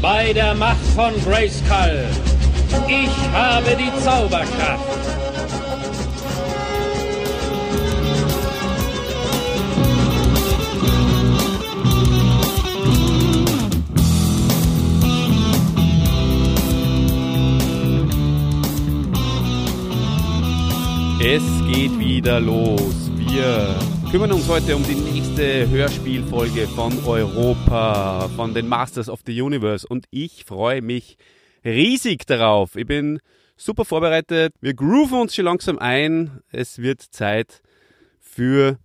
[0.00, 2.04] bei der Macht von Grayskull.
[2.88, 4.96] Ich habe die Zauberkraft.
[21.18, 23.10] Es geht wieder los.
[23.16, 23.74] Wir
[24.10, 29.86] kümmern uns heute um die nächste Hörspielfolge von Europa, von den Masters of the Universe.
[29.86, 31.18] Und ich freue mich
[31.62, 32.74] riesig darauf.
[32.74, 33.20] Ich bin
[33.54, 34.54] super vorbereitet.
[34.62, 36.40] Wir grooven uns schon langsam ein.
[36.52, 37.60] Es wird Zeit
[38.18, 38.78] für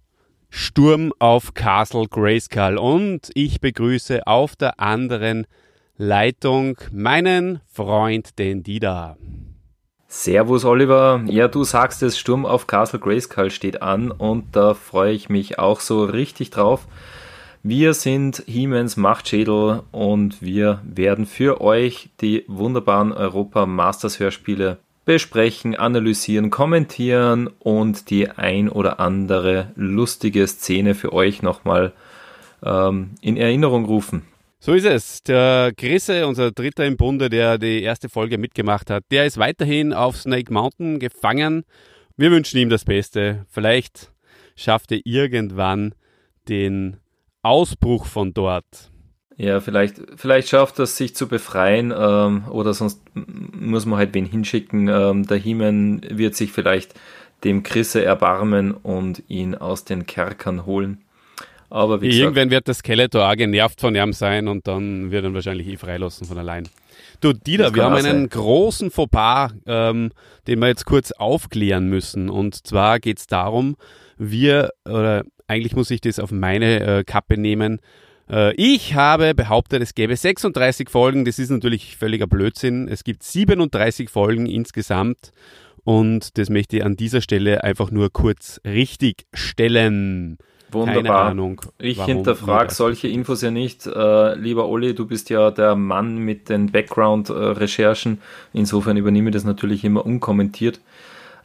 [0.49, 2.77] Sturm auf Castle Grayskull.
[2.77, 5.47] Und ich begrüße auf der anderen
[5.95, 9.15] Leitung meinen Freund, den Dida.
[10.13, 15.13] Servus Oliver, ja du sagst es, Sturm auf Castle Grayskull steht an und da freue
[15.13, 16.85] ich mich auch so richtig drauf.
[17.63, 25.77] Wir sind Hiemens Machtschädel und wir werden für euch die wunderbaren Europa Masters Hörspiele besprechen,
[25.77, 31.93] analysieren, kommentieren und die ein oder andere lustige Szene für euch nochmal
[32.65, 34.23] ähm, in Erinnerung rufen.
[34.63, 35.23] So ist es.
[35.23, 39.91] Der Grisse, unser Dritter im Bunde, der die erste Folge mitgemacht hat, der ist weiterhin
[39.91, 41.63] auf Snake Mountain gefangen.
[42.15, 43.47] Wir wünschen ihm das Beste.
[43.49, 44.11] Vielleicht
[44.55, 45.95] schafft er irgendwann
[46.47, 46.97] den
[47.41, 48.91] Ausbruch von dort.
[49.35, 54.13] Ja, vielleicht, vielleicht schafft er es, sich zu befreien ähm, oder sonst muss man halt
[54.13, 54.87] wen hinschicken.
[54.89, 56.93] Ähm, der Hiemen wird sich vielleicht
[57.43, 61.03] dem Grisse erbarmen und ihn aus den Kerkern holen.
[61.71, 65.23] Aber wie gesagt, Irgendwann wird das Skeletor auch genervt von ihm sein und dann wird
[65.23, 66.67] er wahrscheinlich eh freilassen von allein.
[67.21, 68.29] Du, Dieter, wir haben einen sein.
[68.29, 70.11] großen Fauxpas, ähm,
[70.47, 72.29] den wir jetzt kurz aufklären müssen.
[72.29, 73.77] Und zwar geht es darum,
[74.17, 77.79] wir, oder eigentlich muss ich das auf meine äh, Kappe nehmen,
[78.29, 81.23] äh, ich habe behauptet, es gäbe 36 Folgen.
[81.23, 82.89] Das ist natürlich völliger Blödsinn.
[82.89, 85.31] Es gibt 37 Folgen insgesamt.
[85.83, 90.37] Und das möchte ich an dieser Stelle einfach nur kurz richtig stellen.
[90.73, 91.01] Wunderbar.
[91.03, 91.61] Keine Ahnung.
[91.77, 93.85] Ich hinterfrage solche Infos ja nicht.
[93.87, 98.21] Äh, lieber Olli, du bist ja der Mann mit den Background-Recherchen.
[98.53, 100.79] Insofern übernehme ich das natürlich immer unkommentiert.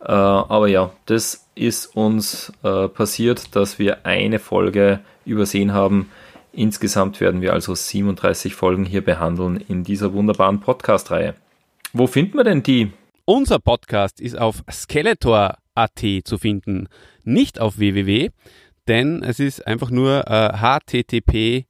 [0.00, 6.10] Äh, aber ja, das ist uns äh, passiert, dass wir eine Folge übersehen haben.
[6.52, 10.62] Insgesamt werden wir also 37 Folgen hier behandeln in dieser wunderbaren
[11.92, 12.92] Wo finden wir denn die?
[13.24, 16.88] Unser Podcast ist auf Skeletor.at zu finden,
[17.24, 18.30] nicht auf www
[18.88, 21.66] denn es ist einfach nur äh, https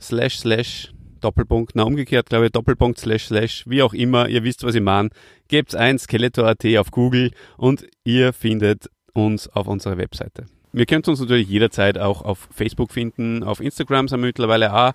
[0.00, 4.64] slash slash Doppelpunkt, na umgekehrt, glaube ich, Doppelpunkt slash slash, wie auch immer, ihr wisst,
[4.64, 5.10] was ich meine.
[5.48, 10.46] Gebt ein Skeletor.at auf Google und ihr findet uns auf unserer Webseite.
[10.72, 14.92] Wir könnt uns natürlich jederzeit auch auf Facebook finden, auf Instagram sind wir mittlerweile auch.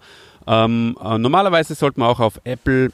[0.48, 2.92] Ähm, äh, normalerweise sollte man auch auf Apple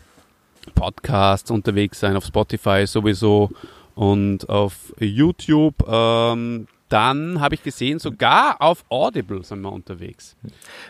[0.75, 3.49] Podcasts unterwegs sein, auf Spotify sowieso
[3.95, 5.75] und auf YouTube.
[5.87, 10.37] Ähm, dann habe ich gesehen, sogar auf Audible sind wir unterwegs.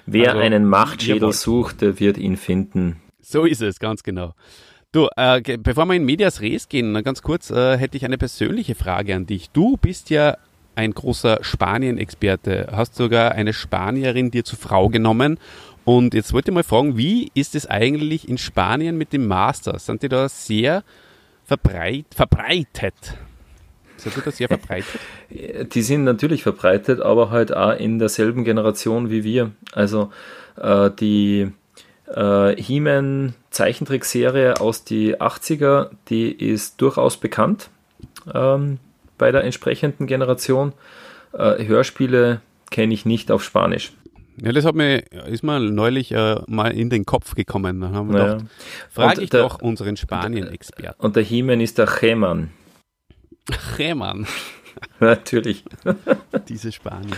[0.06, 2.98] Wer also, einen Machtschädel sucht, der wird ihn finden.
[3.22, 4.34] So ist es, ganz genau.
[4.92, 8.76] Du, äh, bevor wir in Medias Res gehen, ganz kurz, äh, hätte ich eine persönliche
[8.76, 9.50] Frage an dich.
[9.52, 10.38] Du bist ja
[10.76, 15.40] ein großer Spanien-Experte, hast sogar eine Spanierin dir zur Frau genommen.
[15.86, 19.86] Und jetzt wollte ich mal fragen, wie ist es eigentlich in Spanien mit dem Masters?
[19.86, 20.84] Sind die da sehr
[21.46, 23.18] verbreit, verbreitet?
[24.12, 25.00] Sind das sehr verbreitet?
[25.74, 29.52] Die sind natürlich verbreitet, aber halt auch in derselben Generation wie wir.
[29.72, 30.12] Also
[30.58, 31.52] äh, die
[32.08, 37.70] äh, He-Man Zeichentrickserie aus die 80er, die ist durchaus bekannt
[38.34, 38.80] ähm,
[39.18, 40.74] bei der entsprechenden Generation.
[41.34, 42.42] Äh, Hörspiele
[42.72, 43.94] kenne ich nicht auf Spanisch.
[44.42, 47.80] Ja, das hat mir, ist mir neulich äh, mal in den Kopf gekommen.
[47.82, 48.34] Dann haben wir naja.
[48.34, 48.52] gedacht,
[48.90, 51.00] frage ich der, doch unseren Spanien-Experten.
[51.00, 52.50] Und der He-Man ist der Cheman.
[53.78, 54.28] Reman.
[55.00, 55.64] Natürlich.
[56.50, 57.16] Diese Spanier.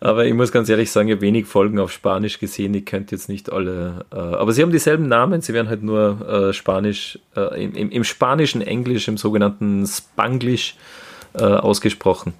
[0.00, 2.74] Aber ich muss ganz ehrlich sagen, ich habe wenig Folgen auf Spanisch gesehen.
[2.74, 4.06] Ich könnte jetzt nicht alle.
[4.12, 5.40] Äh, aber sie haben dieselben Namen.
[5.40, 10.76] Sie werden halt nur äh, Spanisch, äh, im, im, spanischen Englisch, im sogenannten Spanglish
[11.34, 12.34] äh, ausgesprochen.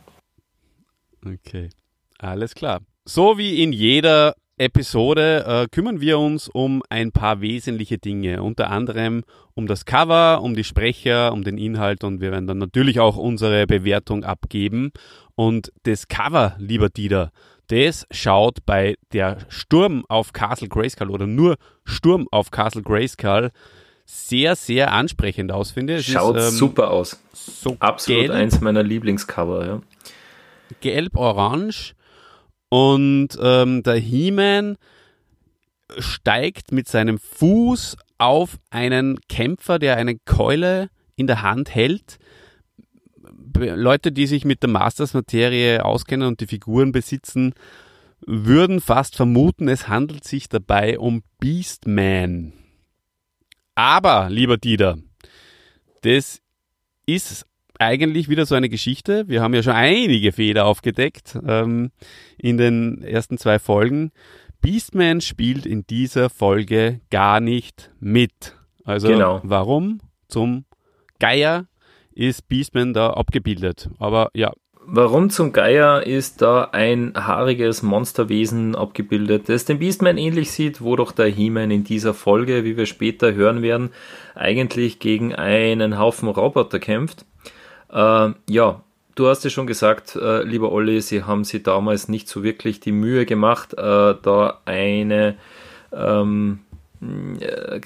[1.24, 1.70] Okay.
[2.18, 2.80] Alles klar.
[3.04, 8.70] So wie in jeder Episode äh, kümmern wir uns um ein paar wesentliche Dinge, unter
[8.70, 9.24] anderem
[9.54, 13.16] um das Cover, um die Sprecher, um den Inhalt und wir werden dann natürlich auch
[13.16, 14.92] unsere Bewertung abgeben.
[15.34, 17.32] Und das Cover, lieber Dieter,
[17.68, 23.50] das schaut bei der Sturm auf Castle Grayskull oder nur Sturm auf Castle Grayskull
[24.06, 26.06] sehr, sehr ansprechend aus, finde ich.
[26.06, 27.20] Schaut ist, ähm, super aus.
[27.32, 29.80] So Absolut gelb, eins meiner Lieblingscover, ja.
[30.80, 31.94] Gelb-orange
[32.68, 34.76] und ähm, der He-Man
[35.98, 42.18] steigt mit seinem Fuß auf einen Kämpfer, der eine Keule in der Hand hält.
[43.56, 47.54] Leute, die sich mit der Masters-Materie auskennen und die Figuren besitzen,
[48.26, 52.52] würden fast vermuten, es handelt sich dabei um Beastman.
[53.74, 54.98] Aber, lieber Dieter,
[56.02, 56.40] das
[57.06, 57.46] ist
[57.78, 59.28] eigentlich wieder so eine Geschichte.
[59.28, 61.90] Wir haben ja schon einige Fehler aufgedeckt ähm,
[62.38, 64.12] in den ersten zwei Folgen.
[64.60, 68.56] Beastman spielt in dieser Folge gar nicht mit.
[68.84, 69.40] Also genau.
[69.42, 70.64] warum zum
[71.18, 71.66] Geier
[72.12, 73.90] ist Beastman da abgebildet?
[73.98, 74.52] Aber ja.
[74.86, 80.94] Warum zum Geier ist da ein haariges Monsterwesen abgebildet, das dem Beastman ähnlich sieht, wo
[80.94, 83.90] doch der He-Man in dieser Folge, wie wir später hören werden,
[84.34, 87.24] eigentlich gegen einen Haufen Roboter kämpft?
[87.94, 88.80] Äh, ja,
[89.14, 92.80] du hast es schon gesagt, äh, lieber Olli, sie haben sich damals nicht so wirklich
[92.80, 95.36] die Mühe gemacht, äh, da eine
[95.92, 96.60] ähm,
[97.40, 97.78] äh,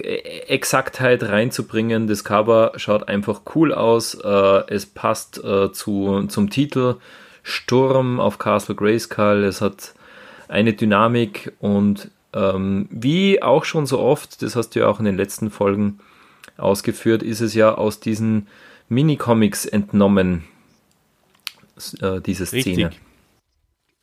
[0.48, 2.06] Exaktheit reinzubringen.
[2.06, 4.14] Das Cover schaut einfach cool aus.
[4.14, 6.96] Äh, es passt äh, zu, zum Titel
[7.42, 9.44] Sturm auf Castle Grayskull.
[9.44, 9.94] Es hat
[10.48, 15.04] eine Dynamik und ähm, wie auch schon so oft, das hast du ja auch in
[15.04, 15.98] den letzten Folgen
[16.56, 18.48] ausgeführt, ist es ja aus diesen
[18.88, 20.44] Minicomics entnommen,
[22.00, 22.64] äh, diese Szene.
[22.64, 23.00] Richtig.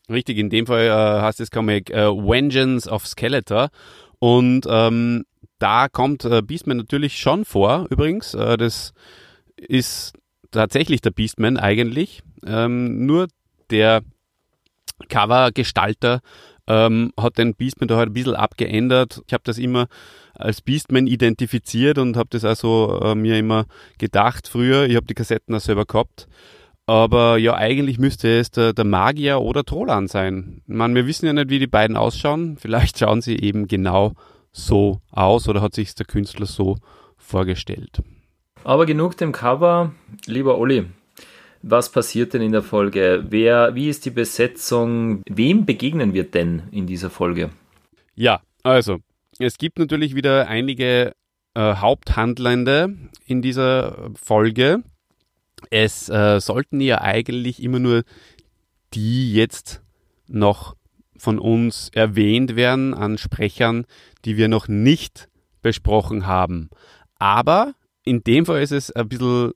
[0.08, 3.70] Richtig, in dem Fall äh, heißt das Comic äh, Vengeance of Skeletor.
[4.20, 5.26] Und ähm,
[5.58, 8.34] da kommt äh, Beastman natürlich schon vor, übrigens.
[8.34, 8.94] Äh, das
[9.58, 10.14] ist
[10.52, 12.22] tatsächlich der Beastman eigentlich.
[12.46, 13.28] Ähm, nur
[13.72, 14.02] der
[15.10, 16.22] Covergestalter
[16.68, 19.22] ähm, hat den Beastman da halt ein bisschen abgeändert.
[19.28, 19.88] Ich habe das immer
[20.34, 23.66] als Beastman identifiziert und habe das also äh, mir immer
[23.98, 24.86] gedacht früher.
[24.86, 26.28] Ich habe die Kassetten auch selber gehabt.
[26.88, 30.62] Aber ja, eigentlich müsste es der, der Magier oder Trolan sein.
[30.68, 32.58] Man, wir wissen ja nicht, wie die beiden ausschauen.
[32.58, 34.14] Vielleicht schauen sie eben genau
[34.52, 36.78] so aus oder hat sich der Künstler so
[37.18, 38.04] vorgestellt.
[38.64, 39.94] Aber genug dem Cover.
[40.26, 40.86] Lieber Olli,
[41.68, 43.26] was passiert denn in der Folge?
[43.30, 45.22] Wer, wie ist die Besetzung?
[45.28, 47.50] Wem begegnen wir denn in dieser Folge?
[48.16, 49.00] Ja, also,
[49.40, 51.14] es gibt natürlich wieder einige
[51.56, 52.96] äh, Haupthandelnde
[53.26, 54.84] in dieser Folge
[55.70, 58.04] es äh, sollten ja eigentlich immer nur
[58.94, 59.82] die jetzt
[60.28, 60.76] noch
[61.18, 63.86] von uns erwähnt werden an Sprechern,
[64.26, 65.30] die wir noch nicht
[65.62, 66.70] besprochen haben.
[67.18, 67.74] Aber
[68.04, 69.52] in dem Fall ist es ein bisschen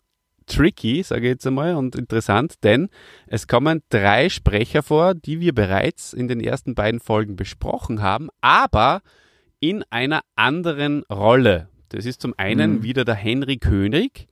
[0.49, 2.89] tricky, sage ich jetzt einmal, und interessant, denn
[3.27, 8.29] es kommen drei Sprecher vor, die wir bereits in den ersten beiden Folgen besprochen haben,
[8.41, 9.01] aber
[9.59, 11.69] in einer anderen Rolle.
[11.89, 12.83] Das ist zum einen mhm.
[12.83, 14.27] wieder der Henry König,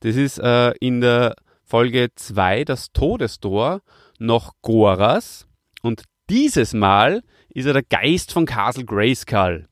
[0.00, 1.34] das ist äh, in der
[1.64, 3.80] Folge 2 das Todestor
[4.18, 5.46] noch Goras
[5.82, 9.66] und dieses Mal ist er der Geist von Castle Grayskull,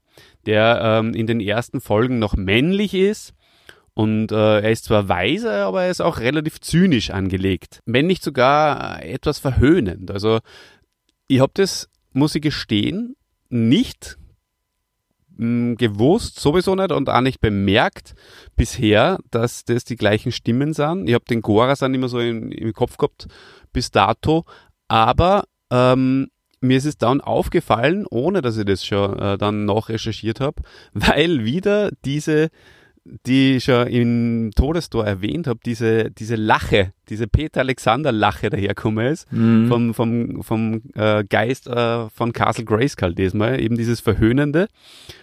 [0.46, 3.34] der ähm, in den ersten Folgen noch männlich ist
[3.94, 8.22] und äh, er ist zwar weise, aber er ist auch relativ zynisch angelegt, wenn nicht
[8.22, 10.10] sogar äh, etwas verhöhnend.
[10.10, 10.40] Also
[11.28, 13.16] ich habe das, muss ich gestehen,
[13.50, 14.18] nicht
[15.36, 18.14] mh, gewusst, sowieso nicht und auch nicht bemerkt
[18.56, 21.08] bisher, dass das die gleichen Stimmen sind.
[21.08, 23.28] Ich habe den Gorasan immer so in, im Kopf gehabt
[23.74, 24.44] bis dato,
[24.88, 26.28] aber ähm,
[26.60, 30.62] mir ist es dann aufgefallen, ohne dass ich das schon äh, dann noch recherchiert habe,
[30.94, 32.48] weil wieder diese
[33.04, 39.06] die ich schon im Todestor erwähnt habe, diese, diese Lache, diese Peter Alexander Lache daherkommen
[39.06, 39.68] ist, mhm.
[39.68, 44.68] vom, vom, vom äh, Geist äh, von Castle Grayskull diesmal, eben dieses Verhöhnende.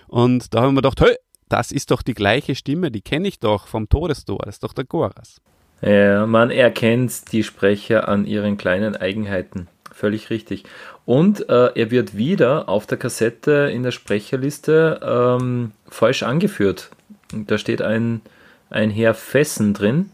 [0.07, 1.15] Und da haben wir gedacht, hey,
[1.47, 4.73] das ist doch die gleiche Stimme, die kenne ich doch vom Todestor, das ist doch
[4.73, 5.41] der Goras.
[5.81, 9.67] Ja, man erkennt die Sprecher an ihren kleinen Eigenheiten.
[9.91, 10.63] Völlig richtig.
[11.05, 16.91] Und äh, er wird wieder auf der Kassette in der Sprecherliste ähm, falsch angeführt.
[17.33, 18.21] Da steht ein,
[18.69, 20.11] ein Herr Fessen drin.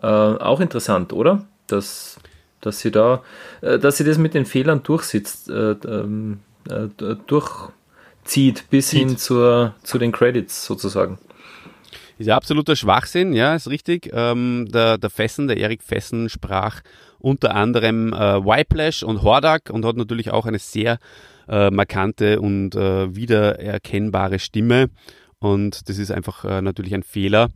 [0.00, 1.44] Äh, auch interessant, oder?
[1.66, 2.18] Dass,
[2.60, 3.22] dass sie da,
[3.60, 6.88] äh, dass sie das mit den Fehlern durchsitzt, äh, ähm, äh
[7.26, 8.98] durchzieht bis Zieht.
[8.98, 11.18] hin zur, zu den Credits sozusagen.
[12.18, 14.10] Ist ja absoluter Schwachsinn, ja, ist richtig.
[14.12, 16.82] Ähm, der, der Fessen, der Erik Fessen sprach
[17.18, 20.98] unter anderem äh, Whiplash und Hordak und hat natürlich auch eine sehr
[21.48, 24.90] äh, markante und äh, wiedererkennbare Stimme.
[25.42, 27.48] Und das ist einfach äh, natürlich ein Fehler.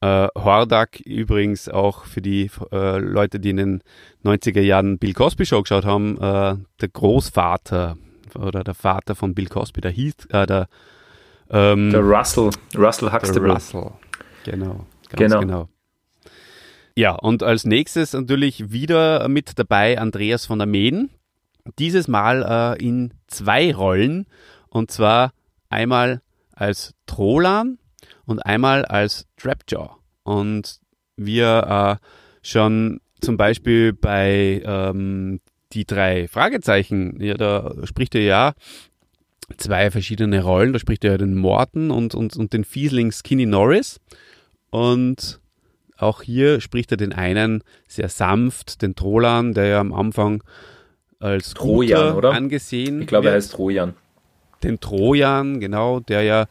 [0.00, 3.82] Äh, Hordak übrigens auch für die äh, Leute, die in den
[4.24, 7.98] 90er Jahren Bill Cosby Show geschaut haben, äh, der Großvater
[8.34, 10.68] oder der Vater von Bill Cosby, der hieß, äh, der,
[11.50, 13.52] ähm, der Russell, Russell Huxtable.
[13.52, 13.90] Russell,
[14.44, 15.40] genau, genau.
[15.40, 15.68] genau.
[16.94, 21.10] Ja, und als nächstes natürlich wieder mit dabei Andreas von der Meen.
[21.78, 24.26] Dieses Mal äh, in zwei Rollen
[24.70, 25.32] Und zwar
[25.68, 26.22] einmal
[26.58, 27.78] als Trolan
[28.26, 29.90] und einmal als Trapjaw.
[30.22, 30.80] Und
[31.16, 32.06] wir äh,
[32.42, 35.40] schon zum Beispiel bei ähm,
[35.72, 38.54] die drei Fragezeichen, ja, da spricht er ja
[39.56, 40.72] zwei verschiedene Rollen.
[40.72, 44.00] Da spricht er ja den Morton und, und, und den Fiesling Skinny Norris.
[44.70, 45.40] Und
[45.96, 50.42] auch hier spricht er den einen sehr sanft, den Trolan, der ja am Anfang
[51.18, 52.32] als Trojan, oder?
[52.32, 53.94] angesehen Ich glaube, er heißt Trojan.
[54.62, 56.46] Den Trojan, genau, der ja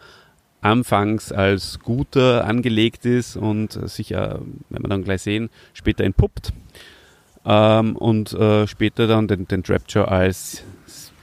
[0.62, 6.52] anfangs als guter angelegt ist und sich ja, wenn wir dann gleich sehen, später entpuppt.
[7.46, 10.64] Ähm, und äh, später dann den, den Trapture als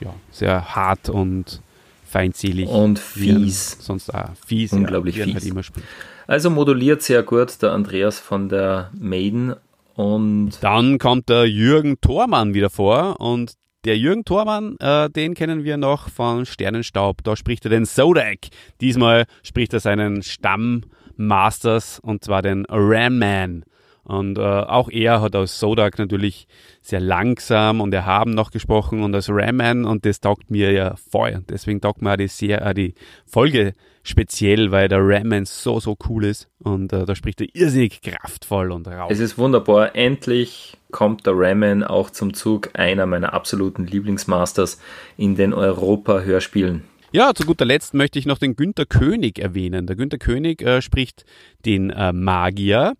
[0.00, 1.60] ja, sehr hart und
[2.06, 2.68] feindselig.
[2.68, 3.76] Und fies.
[3.80, 4.72] Sonst auch fies.
[4.72, 5.34] Unglaublich ja, fies.
[5.34, 5.86] Halt immer spielt.
[6.26, 9.54] Also moduliert sehr gut der Andreas von der Maiden
[9.94, 15.64] und Dann kommt der Jürgen Thormann wieder vor und der Jürgen Thormann, äh, den kennen
[15.64, 17.22] wir noch von Sternenstaub.
[17.22, 18.48] Da spricht er den Zodak.
[18.80, 23.64] Diesmal spricht er seinen Stammmasters und zwar den Ram Man.
[24.04, 26.46] Und äh, auch er hat als Zodak natürlich
[26.82, 31.42] sehr langsam und erhaben noch gesprochen und als Ramman und das taugt mir ja voll.
[31.48, 33.72] Deswegen taugt mir auch die, sehr, äh, die Folge
[34.06, 38.70] speziell, weil der Ramman so, so cool ist und äh, da spricht er irrsinnig kraftvoll
[38.70, 39.08] und rau.
[39.10, 39.96] es ist wunderbar.
[39.96, 44.78] Endlich kommt der Ramen auch zum Zug, einer meiner absoluten Lieblingsmasters
[45.16, 46.84] in den Europa-Hörspielen.
[47.12, 49.86] Ja, zu guter Letzt möchte ich noch den Günter König erwähnen.
[49.86, 51.24] Der Günter König äh, spricht
[51.64, 52.94] den äh, Magier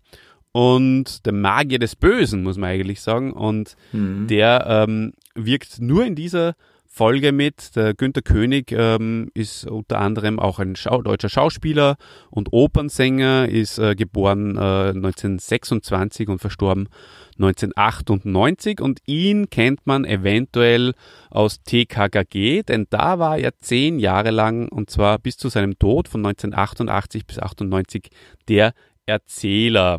[0.52, 3.32] und der Magier des Bösen, muss man eigentlich sagen.
[3.32, 4.28] Und Mhm.
[4.28, 6.54] der ähm, wirkt nur in dieser
[6.96, 7.74] Folge mit.
[7.74, 11.96] Der Günter König ähm, ist unter anderem auch ein Schau deutscher Schauspieler
[12.30, 16.88] und Opernsänger, ist äh, geboren äh, 1926 und verstorben
[17.36, 20.92] 1998 und ihn kennt man eventuell
[21.30, 26.06] aus TKKG, denn da war er zehn Jahre lang und zwar bis zu seinem Tod
[26.06, 28.08] von 1988 bis 98
[28.46, 28.72] der
[29.04, 29.98] Erzähler.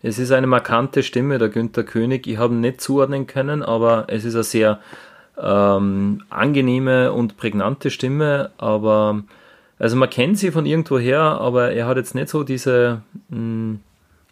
[0.00, 2.28] Es ist eine markante Stimme, der Günther König.
[2.28, 4.80] Ich habe ihn nicht zuordnen können, aber es ist eine sehr
[5.40, 8.50] ähm, angenehme und prägnante Stimme.
[8.58, 9.22] Aber
[9.78, 13.78] also man kennt sie von irgendwoher, aber er hat jetzt nicht so diese mh,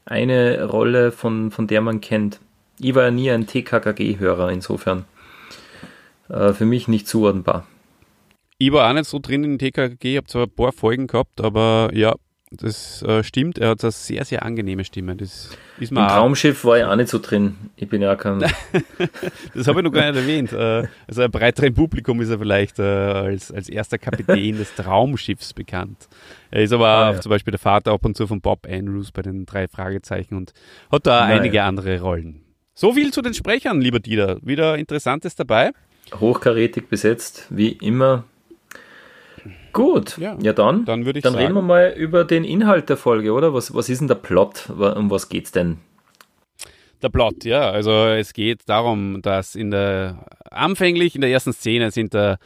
[0.04, 2.40] eine Rolle, von, von der man kennt.
[2.78, 5.04] Ich war ja nie ein TKKG-Hörer, insofern
[6.28, 7.66] äh, für mich nicht zuordnenbar.
[8.58, 11.40] Ich war auch nicht so drin in TKKG, ich habe zwar ein paar Folgen gehabt,
[11.40, 12.14] aber ja,
[12.60, 13.58] das äh, stimmt.
[13.58, 15.16] Er hat eine sehr, sehr angenehme Stimme.
[15.16, 17.56] Das ist mir Im Traumschiff war ich auch nicht so drin.
[17.76, 18.40] Ich bin ja kein.
[19.54, 20.52] Das habe ich noch gar nicht erwähnt.
[20.52, 25.52] Äh, Also ein breiteren Publikum ist er vielleicht äh, als, als erster Kapitän des Traumschiffs
[25.52, 26.08] bekannt.
[26.50, 27.20] Er ist aber Ah, auch ja.
[27.20, 30.52] zum Beispiel der Vater ab und zu von Bob Andrews bei den drei Fragezeichen und
[30.90, 31.40] hat da Naja.
[31.40, 32.42] einige andere Rollen.
[32.74, 34.38] So viel zu den Sprechern, lieber Dieter.
[34.42, 35.72] Wieder Interessantes dabei.
[36.20, 38.24] hochkarätig besetzt, wie immer.
[39.76, 42.88] Gut, Ja, ja, dann, dann würde ich dann reden wir sagen- mal über den Inhalt
[42.88, 43.52] der Folge, oder?
[43.52, 44.70] Was, was ist denn der Plot?
[44.70, 45.76] Um was geht's denn?
[47.02, 47.68] Der Plot, ja.
[47.70, 52.38] Also es geht darum, dass in der anfänglich in der ersten Szene sind der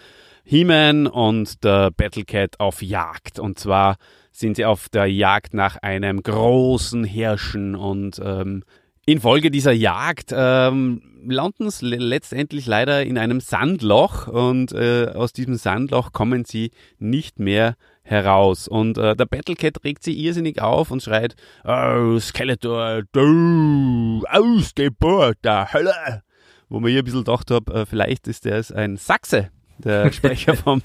[0.43, 3.39] He-Man und der Battlecat auf Jagd.
[3.39, 3.95] Und zwar
[4.33, 8.65] sind sie auf der Jagd nach einem großen Hirschen und ähm,
[9.07, 15.33] infolge dieser Jagd ähm, landen sie le- letztendlich leider in einem Sandloch und äh, aus
[15.33, 18.69] diesem Sandloch kommen sie nicht mehr heraus.
[18.69, 25.73] Und äh, der Battlecat regt sie irrsinnig auf und schreit, oh, Skeletor, du Ausgeburt der
[25.73, 26.23] Hölle.
[26.69, 30.13] Wo man hier ein bisschen gedacht habe, äh, vielleicht ist der es ein Sachse, der
[30.13, 30.83] Sprecher vom,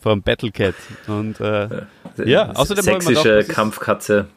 [0.00, 0.74] vom Battlecat.
[1.06, 1.82] Und äh,
[2.24, 4.28] Ja, außerdem Sächsische ist- Kampfkatze.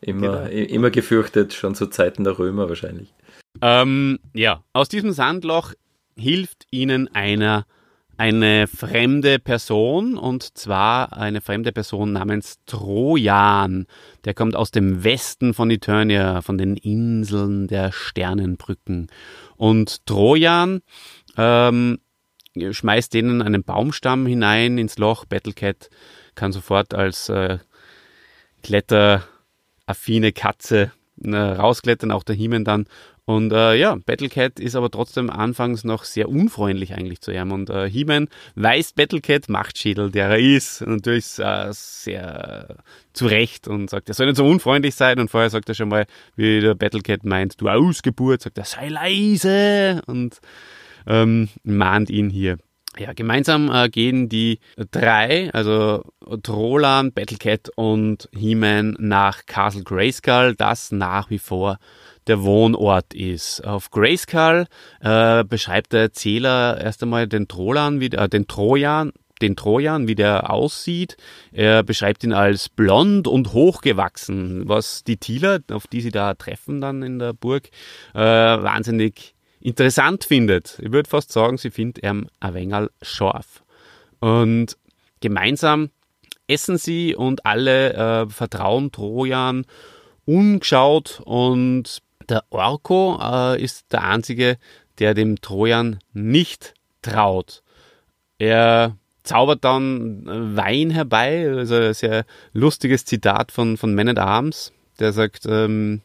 [0.00, 0.64] Immer, Genau.
[0.72, 3.12] immer gefürchtet, schon zu Zeiten der Römer wahrscheinlich.
[3.60, 5.74] Ähm, ja, aus diesem Sandloch
[6.16, 7.66] hilft ihnen einer
[8.18, 13.86] eine fremde Person und zwar eine fremde Person namens Trojan.
[14.24, 19.06] Der kommt aus dem Westen von Eternia, von den Inseln der Sternenbrücken.
[19.56, 20.80] Und Trojan
[21.36, 22.00] ähm,
[22.68, 25.24] schmeißt denen einen Baumstamm hinein ins Loch.
[25.24, 25.88] Battlecat
[26.34, 27.58] kann sofort als äh,
[29.88, 30.92] kletteraffine Katze
[31.24, 32.86] äh, rausklettern, auch der He-Man dann.
[33.24, 37.52] Und äh, ja, Battlecat ist aber trotzdem anfangs noch sehr unfreundlich eigentlich zu ihm.
[37.52, 42.76] Und äh, He-Man weist Battlecat Machtschädel, der er ist, natürlich äh, sehr
[43.12, 45.18] zurecht und sagt, er soll nicht so unfreundlich sein.
[45.18, 48.88] Und vorher sagt er schon mal, wie der Battlecat meint, du Ausgeburt, sagt er, sei
[48.88, 50.40] leise und
[51.06, 52.56] ähm, mahnt ihn hier.
[52.96, 56.04] Ja, gemeinsam äh, gehen die drei, also
[56.42, 61.78] Trolan, Battlecat und He-Man nach Castle Grayskull, das nach wie vor
[62.26, 63.64] der Wohnort ist.
[63.64, 64.66] Auf Grayskull
[65.00, 70.14] äh, beschreibt der Erzähler erst einmal den Trolan wieder, äh, den Trojan, den Trojan, wie
[70.14, 71.16] der aussieht.
[71.52, 76.80] Er beschreibt ihn als blond und hochgewachsen, was die Thieler, auf die sie da treffen
[76.80, 77.68] dann in der Burg,
[78.14, 80.78] äh, wahnsinnig interessant findet.
[80.82, 83.62] Ich würde fast sagen, sie findet er ein wenig scharf.
[84.20, 84.76] Und
[85.20, 85.90] gemeinsam
[86.46, 89.66] essen sie und alle äh, vertrauen Trojan
[90.24, 94.58] umgeschaut und der Orko äh, ist der einzige,
[94.98, 97.62] der dem Trojan nicht traut.
[98.38, 100.22] Er zaubert dann
[100.56, 106.02] Wein herbei, also ein sehr lustiges Zitat von, von Man at Arms, der sagt, ähm,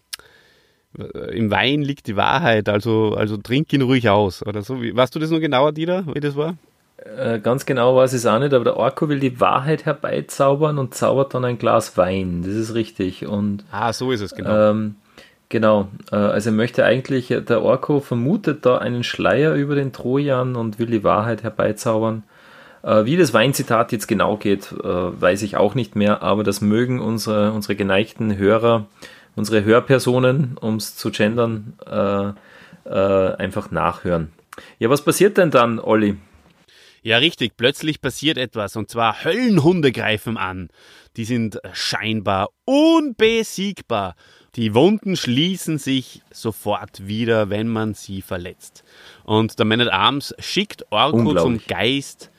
[1.32, 4.46] im Wein liegt die Wahrheit, also, also trink ihn ruhig aus.
[4.46, 4.76] Oder so.
[4.80, 6.56] Weißt du das nur genauer, Dieter, wie das war?
[7.18, 10.78] Äh, ganz genau weiß ich es auch nicht, aber der Orko will die Wahrheit herbeizaubern
[10.78, 12.44] und zaubert dann ein Glas Wein.
[12.46, 13.26] Das ist richtig.
[13.26, 14.72] Und, ah, so ist es, genau.
[14.72, 14.96] Ähm,
[15.50, 15.90] genau.
[16.12, 20.88] Äh, also möchte eigentlich, der Orko vermutet da einen Schleier über den Trojan und will
[20.88, 22.24] die Wahrheit herbeizaubern.
[22.84, 26.62] Äh, wie das Weinzitat jetzt genau geht, äh, weiß ich auch nicht mehr, aber das
[26.62, 28.86] mögen unsere, unsere geneigten Hörer,
[29.36, 32.34] unsere Hörpersonen, um es zu gendern, äh,
[32.90, 34.32] äh, einfach nachhören.
[34.80, 36.18] Ja, was passiert denn dann, Olli?
[37.02, 37.58] Ja, richtig.
[37.58, 40.70] Plötzlich passiert etwas und zwar Höllenhunde greifen an.
[41.18, 44.16] Die sind scheinbar unbesiegbar.
[44.56, 48.84] Die Wunden schließen sich sofort wieder, wenn man sie verletzt.
[49.24, 52.32] Und der Man at Arms schickt Orko zum Geist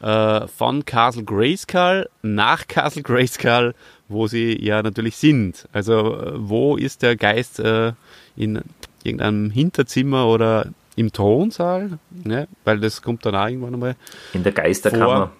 [0.00, 3.74] äh, von Castle Grayskull nach Castle Grayskull,
[4.08, 5.68] wo sie ja natürlich sind.
[5.72, 7.92] Also äh, wo ist der Geist äh,
[8.36, 8.60] in
[9.02, 12.48] irgendeinem Hinterzimmer oder im Thronsaal, ne?
[12.64, 13.96] weil das kommt dann auch irgendwann einmal.
[14.32, 15.06] In der Geisterkammer.
[15.06, 15.32] Vor.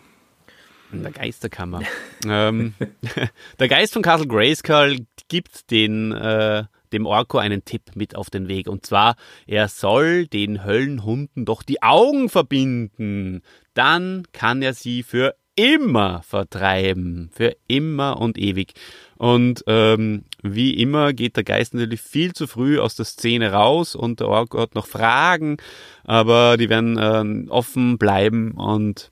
[0.92, 1.82] In der Geisterkammer.
[2.26, 2.74] ähm,
[3.58, 8.48] der Geist von Castle Grayskull gibt den, äh, dem Orko einen Tipp mit auf den
[8.48, 8.68] Weg.
[8.68, 13.42] Und zwar, er soll den Höllenhunden doch die Augen verbinden.
[13.74, 17.30] Dann kann er sie für immer vertreiben.
[17.32, 18.74] Für immer und ewig.
[19.16, 23.96] Und ähm, wie immer geht der Geist natürlich viel zu früh aus der Szene raus
[23.96, 25.56] und der Orko hat noch Fragen,
[26.04, 29.10] aber die werden äh, offen bleiben und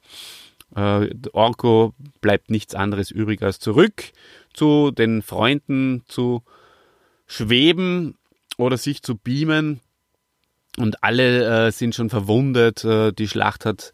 [0.77, 4.12] äh, Orko bleibt nichts anderes übrig als zurück
[4.55, 6.44] zu den Freunden zu
[7.27, 8.16] schweben
[8.57, 9.81] oder sich zu beamen
[10.79, 12.85] und alle äh, sind schon verwundet.
[12.85, 13.92] Äh, die Schlacht hat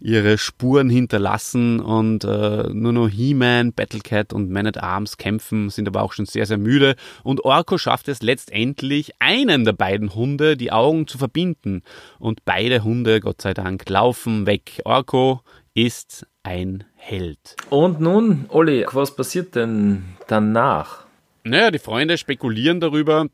[0.00, 5.86] ihre Spuren hinterlassen und äh, nur noch He-Man, Battlecat und Man at Arms kämpfen, sind
[5.86, 6.96] aber auch schon sehr, sehr müde.
[7.22, 11.82] Und Orko schafft es letztendlich, einen der beiden Hunde die Augen zu verbinden.
[12.18, 14.80] Und beide Hunde, Gott sei Dank, laufen weg.
[14.84, 15.42] Orko
[15.74, 17.56] ist ein Held.
[17.68, 21.06] Und nun, Olli, was passiert denn danach?
[21.44, 23.26] Naja, die Freunde spekulieren darüber,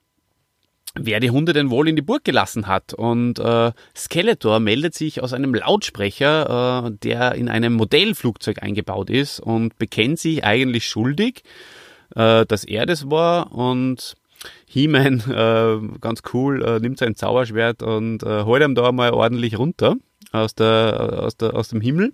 [0.98, 2.94] wer die Hunde denn wohl in die Burg gelassen hat.
[2.94, 9.40] Und äh, Skeletor meldet sich aus einem Lautsprecher, äh, der in einem Modellflugzeug eingebaut ist
[9.40, 11.42] und bekennt sich eigentlich schuldig,
[12.14, 14.16] äh, dass er das war und
[14.66, 19.58] He-Man, äh, ganz cool, äh, nimmt sein Zauberschwert und äh, holt ihm da mal ordentlich
[19.58, 19.96] runter
[20.32, 22.12] aus, der, aus, der, aus dem Himmel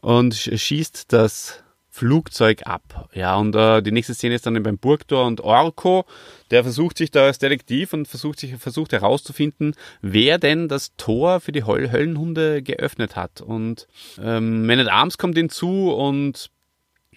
[0.00, 1.62] und schießt das
[1.96, 3.08] Flugzeug ab.
[3.14, 6.04] Ja, und äh, die nächste Szene ist dann beim Burgtor und Orko,
[6.50, 11.40] der versucht sich da als Detektiv und versucht sich versucht herauszufinden, wer denn das Tor
[11.40, 13.40] für die Höll Höllenhunde geöffnet hat.
[13.40, 13.88] Und
[14.22, 16.50] ähm, Man at Arms kommt hinzu und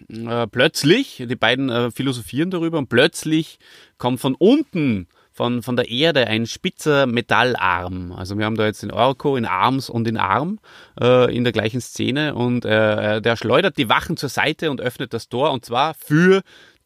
[0.07, 3.59] äh, plötzlich, die beiden äh, philosophieren darüber und plötzlich
[3.97, 5.07] kommt von unten
[5.39, 8.11] von, von der Erde ein spitzer Metallarm.
[8.11, 10.59] Also wir haben da jetzt den Orko in Arms und in Arm
[10.99, 15.13] äh, in der gleichen Szene und äh, der schleudert die Wachen zur Seite und öffnet
[15.13, 16.41] das Tor und zwar für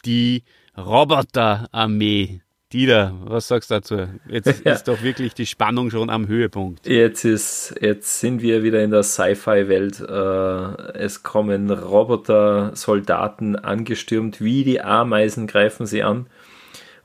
[0.05, 0.43] die
[0.77, 2.41] Roboterarmee.
[2.71, 4.07] Dieter, was sagst du dazu?
[4.29, 4.73] Jetzt ja.
[4.73, 6.85] ist doch wirklich die Spannung schon am Höhepunkt.
[6.85, 9.99] Jetzt, ist, jetzt sind wir wieder in der Sci-Fi-Welt.
[9.99, 16.27] Äh, es kommen Roboter-Soldaten angestürmt, wie die Ameisen greifen sie an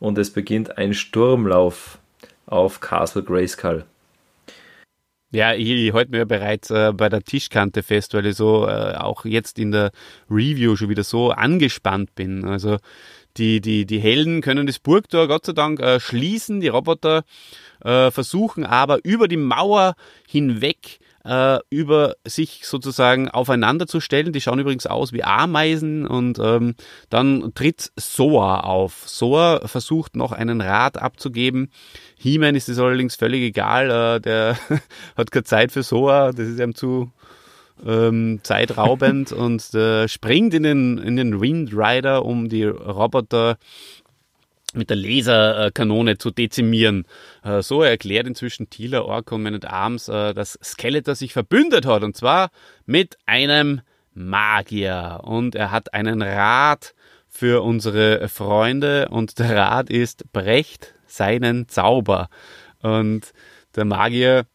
[0.00, 1.98] und es beginnt ein Sturmlauf
[2.46, 3.84] auf Castle Grayskull.
[5.30, 8.94] Ja, ich, ich halte mir bereits äh, bei der Tischkante fest, weil ich so äh,
[8.94, 9.90] auch jetzt in der
[10.30, 12.46] Review schon wieder so angespannt bin.
[12.46, 12.78] Also
[13.36, 17.24] die, die, die Helden können das Burgtor Gott sei Dank äh, schließen, die Roboter
[17.84, 24.32] äh, versuchen aber über die Mauer hinweg äh, über sich sozusagen aufeinander zu stellen.
[24.32, 26.74] Die schauen übrigens aus wie Ameisen und ähm,
[27.10, 29.02] dann tritt Soa auf.
[29.06, 31.70] Soa versucht noch einen Rat abzugeben.
[32.18, 33.90] He-Man ist es allerdings völlig egal.
[33.90, 34.58] Äh, der
[35.16, 36.32] hat keine Zeit für Soa.
[36.32, 37.10] Das ist ihm zu
[37.84, 43.56] ähm, zeitraubend und äh, springt in den, in den Wind Rider, um die Roboter
[44.74, 47.06] mit der Laserkanone zu dezimieren.
[47.42, 52.02] Äh, so erklärt inzwischen Tila Orko Man at Arms, äh, dass Skeletor sich verbündet hat
[52.02, 52.50] und zwar
[52.86, 53.80] mit einem
[54.14, 56.94] Magier und er hat einen Rat
[57.28, 62.28] für unsere Freunde und der Rat ist brecht seinen Zauber
[62.82, 63.32] und
[63.76, 64.46] der Magier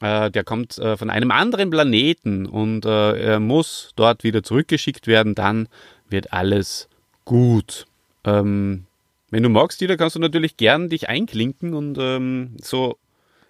[0.00, 5.68] äh, der kommt von einem anderen Planeten und er muss dort wieder zurückgeschickt werden, dann
[6.08, 6.88] wird alles
[7.24, 7.86] gut.
[8.24, 8.84] Ähm,
[9.30, 12.98] wenn du magst, Dieter, kannst du natürlich gern dich einklinken und ähm, so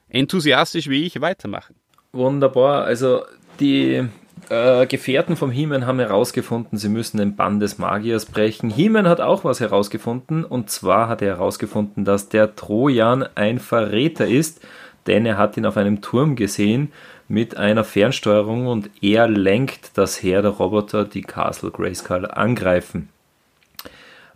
[0.09, 1.77] enthusiastisch wie ich weitermachen.
[2.13, 2.85] Wunderbar.
[2.85, 3.23] Also
[3.61, 4.09] die
[4.49, 8.71] äh, Gefährten vom Hiemen haben herausgefunden, sie müssen den Bann des Magiers brechen.
[8.71, 14.27] Hiemen hat auch was herausgefunden und zwar hat er herausgefunden, dass der Trojan ein Verräter
[14.27, 14.61] ist,
[15.07, 16.93] denn er hat ihn auf einem Turm gesehen
[17.29, 23.11] mit einer Fernsteuerung und er lenkt das Heer der Roboter, die Castle Grayskull angreifen.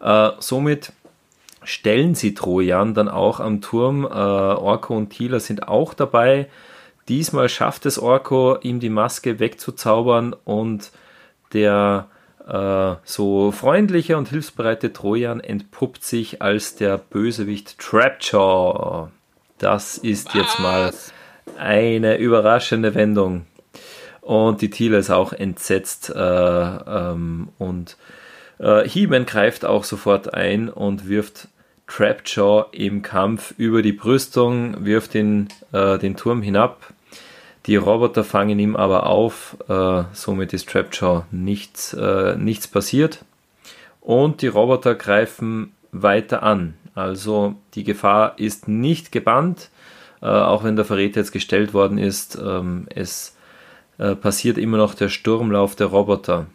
[0.00, 0.92] Äh, somit
[1.64, 4.04] stellen sie Trojan dann auch am Turm.
[4.04, 6.48] Äh, Orko und Tila sind auch dabei.
[7.08, 10.92] Diesmal schafft es Orko, ihm die Maske wegzuzaubern und
[11.52, 12.06] der
[12.46, 19.08] äh, so freundliche und hilfsbereite Trojan entpuppt sich als der Bösewicht Trapjaw.
[19.58, 20.34] Das ist Was?
[20.34, 20.92] jetzt mal
[21.58, 23.46] eine überraschende Wendung.
[24.20, 27.96] Und die Tila ist auch entsetzt äh, ähm, und
[28.62, 31.48] äh, He-Man greift auch sofort ein und wirft
[31.86, 36.92] Trapjaw im Kampf über die Brüstung, wirft ihn äh, den Turm hinab.
[37.66, 43.24] Die Roboter fangen ihm aber auf, äh, somit ist Trapjaw nichts, äh, nichts passiert.
[44.00, 46.74] Und die Roboter greifen weiter an.
[46.94, 49.70] Also die Gefahr ist nicht gebannt,
[50.20, 52.36] äh, auch wenn der Verräter jetzt gestellt worden ist.
[52.36, 53.36] Ähm, es
[53.98, 56.46] äh, passiert immer noch der Sturmlauf der Roboter.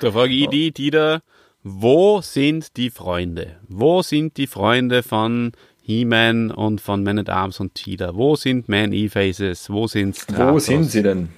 [0.00, 1.20] Da frage ich die, die da,
[1.66, 3.56] wo sind die Freunde?
[3.66, 8.14] Wo sind die Freunde von He-Man und von Man at Arms und Cheetah?
[8.14, 9.70] Wo sind Man E-Faces?
[9.70, 10.52] Wo sind Stratos?
[10.52, 11.30] Wo sind sie denn?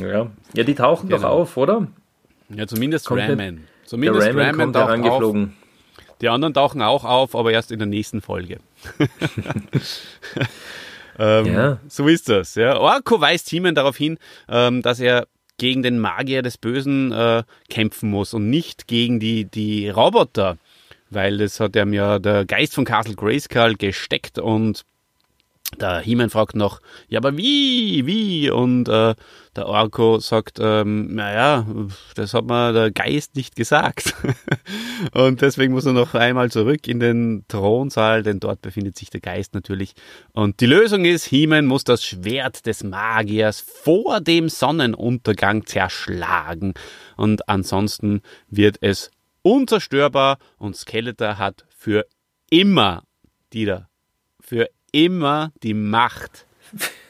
[0.00, 1.22] Ja, ja die tauchen genau.
[1.22, 1.86] doch auf, oder?
[2.48, 3.68] Ja, zumindest Ram-Man.
[3.84, 5.44] Zumindest der Ram-Man kommt herangeflogen.
[5.44, 6.10] Auf.
[6.20, 8.58] Die anderen tauchen auch auf, aber erst in der nächsten Folge.
[11.20, 11.78] ähm, ja.
[11.86, 12.56] So ist das.
[12.56, 12.80] Ja.
[12.80, 18.10] Orko weist He-Man darauf hin, ähm, dass er gegen den Magier des Bösen äh, kämpfen
[18.10, 20.56] muss und nicht gegen die, die Roboter,
[21.10, 24.84] weil das hat ihm ja der Geist von Castle Grayskull gesteckt und
[25.76, 28.50] der He-Man fragt noch, ja, aber wie, wie?
[28.50, 29.14] Und äh,
[29.54, 31.66] der Orko sagt, ähm, naja,
[32.14, 34.14] das hat mir der Geist nicht gesagt.
[35.12, 39.20] und deswegen muss er noch einmal zurück in den Thronsaal, denn dort befindet sich der
[39.20, 39.92] Geist natürlich.
[40.32, 46.74] Und die Lösung ist, He-Man muss das Schwert des Magiers vor dem Sonnenuntergang zerschlagen.
[47.16, 49.10] Und ansonsten wird es
[49.42, 52.06] unzerstörbar und Skeletor hat für
[52.50, 53.02] immer,
[53.52, 53.88] Dieter,
[54.40, 54.68] für
[55.04, 56.46] immer die Macht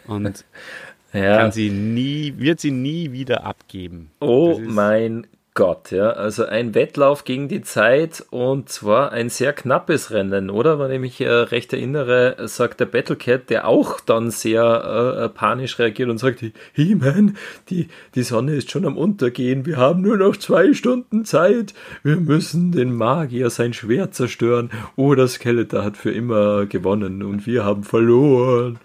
[0.07, 0.45] und
[1.13, 1.39] ja.
[1.39, 4.11] kann sie nie, wird sie nie wieder abgeben.
[4.21, 5.27] Oh mein
[5.59, 6.11] Gott, ja.
[6.11, 10.79] Also ein Wettlauf gegen die Zeit und zwar ein sehr knappes Rennen, oder?
[10.79, 15.29] Wenn ich mich äh, recht erinnere, sagt der Battlecat, der auch dann sehr äh, äh
[15.29, 16.45] panisch reagiert und sagt,
[16.75, 17.37] He-Man,
[17.71, 22.19] die, die Sonne ist schon am Untergehen, wir haben nur noch zwei Stunden Zeit, wir
[22.19, 24.71] müssen den Magier sein Schwert zerstören.
[24.95, 28.79] Oh, der Skeletor hat für immer gewonnen und wir haben verloren.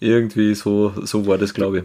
[0.00, 1.84] Irgendwie so, so war das, glaube ich.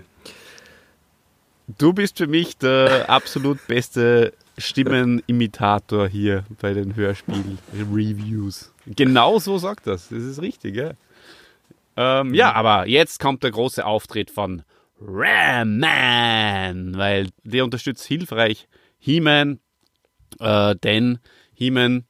[1.68, 8.72] Du bist für mich der absolut beste Stimmenimitator hier bei den Hörspiel-Reviews.
[8.86, 10.10] Genau so sagt das.
[10.10, 10.92] Das ist richtig, ja.
[11.98, 14.64] Ähm, ja, aber jetzt kommt der große Auftritt von
[15.02, 18.68] Ram-Man, weil der unterstützt hilfreich
[19.00, 19.60] He-Man,
[20.40, 21.20] äh, denn
[21.54, 22.06] He-Man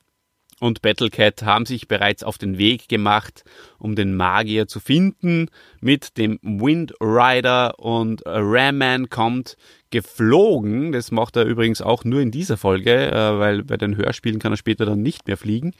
[0.66, 3.44] und Battlecat haben sich bereits auf den Weg gemacht,
[3.78, 5.50] um den Magier zu finden
[5.80, 9.58] mit dem Wind Rider und Ramman kommt
[9.92, 10.92] geflogen.
[10.92, 14.54] Das macht er übrigens auch nur in dieser Folge, äh, weil bei den Hörspielen kann
[14.54, 15.74] er später dann nicht mehr fliegen.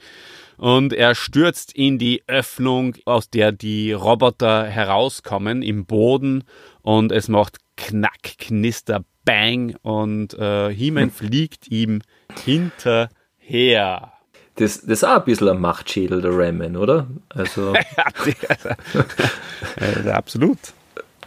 [0.56, 6.44] Und er stürzt in die Öffnung, aus der die Roboter herauskommen im Boden
[6.82, 12.00] und es macht Knack, Knister, Bang und äh, He-Man fliegt ihm
[12.44, 14.15] hinterher.
[14.56, 17.06] Das, das ist auch ein bisschen ein Machtschädel, der Ramen, oder?
[17.28, 17.74] Also.
[20.04, 20.58] ja, absolut.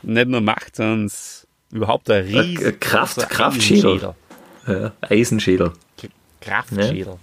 [0.01, 1.11] Nicht nur Macht, sondern
[1.71, 4.15] überhaupt ein riesen Kraft, Kraftschädel.
[4.67, 5.73] Ja, Eisenschädel.
[6.41, 7.17] Kraftschädel.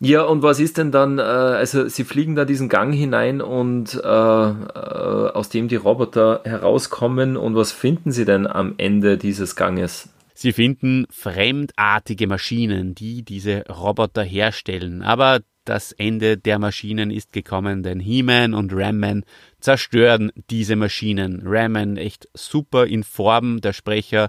[0.00, 0.18] Ja.
[0.18, 3.94] ja, und was ist denn dann, äh, also sie fliegen da diesen Gang hinein und
[3.94, 9.56] äh, äh, aus dem die Roboter herauskommen und was finden sie denn am Ende dieses
[9.56, 10.08] Ganges?
[10.34, 15.02] Sie finden fremdartige Maschinen, die diese Roboter herstellen.
[15.02, 19.24] Aber das Ende der Maschinen ist gekommen, denn He-Man und Ram-Man
[19.60, 21.40] zerstören diese Maschinen.
[21.44, 24.28] Ram-Man echt super in Form, der Sprecher,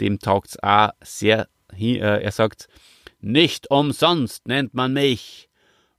[0.00, 2.68] dem taugt's auch sehr, äh, er sagt,
[3.20, 5.48] nicht umsonst nennt man mich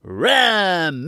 [0.04, 0.98] Ram-Man.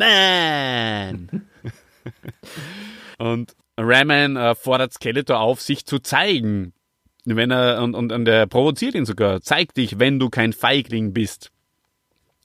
[3.19, 6.73] und Ram-Man äh, fordert Skeletor auf, sich zu zeigen.
[7.37, 9.41] Wenn er, und, und, und er provoziert ihn sogar.
[9.41, 11.51] Zeig dich, wenn du kein Feigling bist.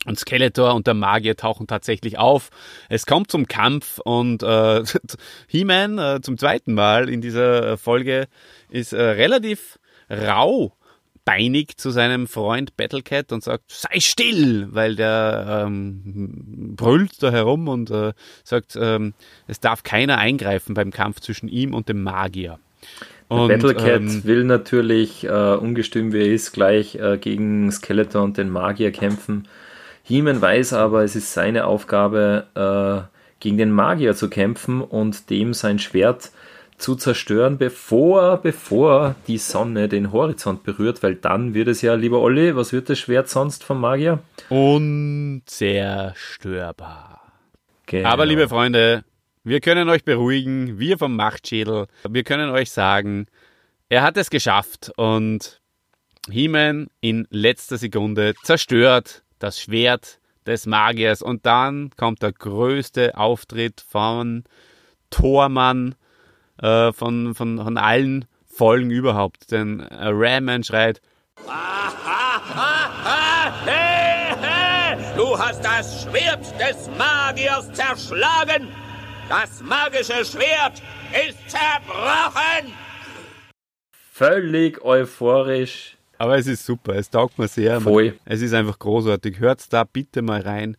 [0.06, 2.50] Und Skeletor und der Magier tauchen tatsächlich auf.
[2.88, 4.82] Es kommt zum Kampf und äh,
[5.48, 8.28] He-Man äh, zum zweiten Mal in dieser Folge
[8.68, 9.78] ist äh, relativ
[10.10, 10.76] rau
[11.24, 17.68] beinig zu seinem Freund Battlecat und sagt, sei still, weil der ähm, brüllt da herum
[17.68, 18.12] und äh,
[18.44, 19.14] sagt, ähm,
[19.46, 22.58] es darf keiner eingreifen beim Kampf zwischen ihm und dem Magier.
[23.28, 28.36] Und, Battlecat ähm, will natürlich, äh, ungestüm wie er ist, gleich äh, gegen Skeletor und
[28.36, 29.48] den Magier kämpfen.
[30.02, 35.54] He-Man weiß aber, es ist seine Aufgabe, äh, gegen den Magier zu kämpfen und dem
[35.54, 36.30] sein Schwert
[36.78, 42.20] zu zerstören, bevor, bevor die Sonne den Horizont berührt, weil dann wird es ja, lieber
[42.20, 44.18] Olli, was wird das Schwert sonst vom Magier?
[44.48, 47.20] Unzerstörbar.
[47.86, 48.08] Genau.
[48.08, 49.04] Aber liebe Freunde,
[49.44, 53.26] wir können euch beruhigen, wir vom Machtschädel, wir können euch sagen,
[53.90, 55.60] er hat es geschafft und
[56.30, 63.84] He-Man in letzter Sekunde zerstört das Schwert des Magiers und dann kommt der größte Auftritt
[63.86, 64.44] von
[65.10, 65.94] Tormann
[66.60, 69.50] äh, von, von, von allen Folgen überhaupt.
[69.50, 71.00] Denn äh, Ramman schreit,
[75.16, 78.83] Du hast das Schwert des Magiers zerschlagen!
[79.28, 80.82] Das magische Schwert
[81.12, 82.72] ist zerbrochen!
[84.12, 85.96] Völlig euphorisch.
[86.18, 87.80] Aber es ist super, es taugt mir sehr.
[87.80, 88.18] Voll.
[88.26, 89.40] Es ist einfach großartig.
[89.40, 90.76] Hört's da bitte mal rein.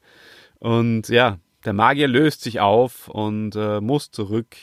[0.60, 4.56] Und ja, der Magier löst sich auf und äh, muss zurück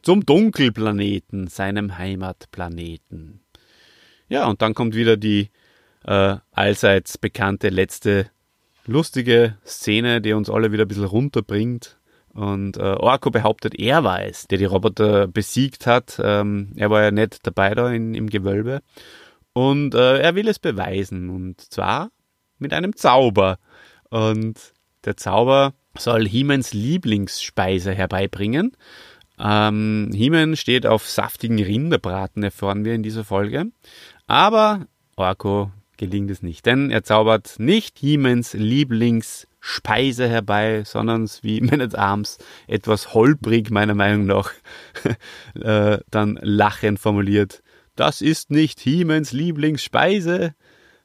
[0.00, 3.40] zum Dunkelplaneten, seinem Heimatplaneten.
[4.28, 5.50] Ja, und dann kommt wieder die
[6.04, 8.30] äh, allseits bekannte letzte
[8.86, 11.98] lustige Szene, die uns alle wieder ein bisschen runterbringt.
[12.34, 16.20] Und äh, Orko behauptet, er war es, der die Roboter besiegt hat.
[16.22, 18.80] Ähm, er war ja nicht dabei da in, im Gewölbe.
[19.52, 21.30] Und äh, er will es beweisen.
[21.30, 22.10] Und zwar
[22.58, 23.58] mit einem Zauber.
[24.10, 28.76] Und der Zauber soll Hiemens Lieblingsspeise herbeibringen.
[29.38, 33.66] Ähm, Hiemen steht auf saftigen Rinderbraten, erfahren wir in dieser Folge.
[34.26, 38.54] Aber Orko gelingt es nicht, denn er zaubert nicht Hiemens
[39.64, 44.52] Lieblingsspeise herbei, sondern wie Man at Arms etwas holprig meiner Meinung nach
[45.60, 47.62] äh, dann lachend formuliert.
[47.96, 50.54] Das ist nicht Hiemens Lieblingsspeise,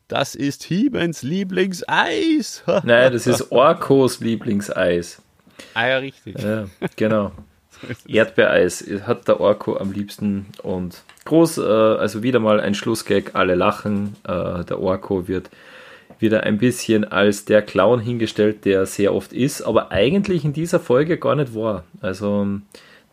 [0.07, 2.63] das ist Hiemens Lieblingseis.
[2.83, 5.21] Nein, das ist Orkos Lieblingseis.
[5.73, 6.39] Ah ja, richtig.
[6.39, 7.31] Ja, genau.
[8.07, 13.55] Erdbeereis hat der Orko am liebsten und groß, äh, also wieder mal ein Schlussgag, alle
[13.55, 14.17] lachen.
[14.27, 15.49] Äh, der Orko wird
[16.19, 20.79] wieder ein bisschen als der Clown hingestellt, der sehr oft ist, aber eigentlich in dieser
[20.79, 21.83] Folge gar nicht war.
[22.01, 22.47] Also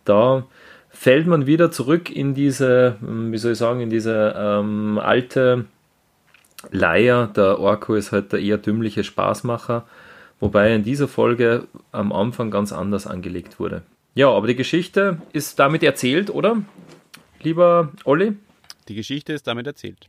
[0.04, 0.46] da
[0.90, 5.66] fällt man wieder zurück in diese, hm, wie soll ich sagen, in diese ähm, alte
[6.70, 7.28] Leier.
[7.28, 9.86] Der Orko ist halt der eher dümmliche Spaßmacher,
[10.40, 13.82] wobei in dieser Folge am Anfang ganz anders angelegt wurde.
[14.14, 16.62] Ja, aber die Geschichte ist damit erzählt, oder?
[17.42, 18.32] Lieber Olli?
[18.88, 20.08] Die Geschichte ist damit erzählt.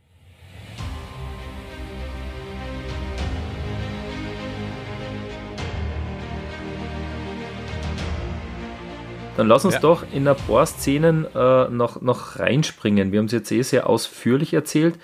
[9.38, 9.80] Dann lass uns ja.
[9.80, 13.12] doch in ein paar Szenen äh, noch, noch reinspringen.
[13.12, 14.98] Wir haben es jetzt eh sehr ausführlich erzählt.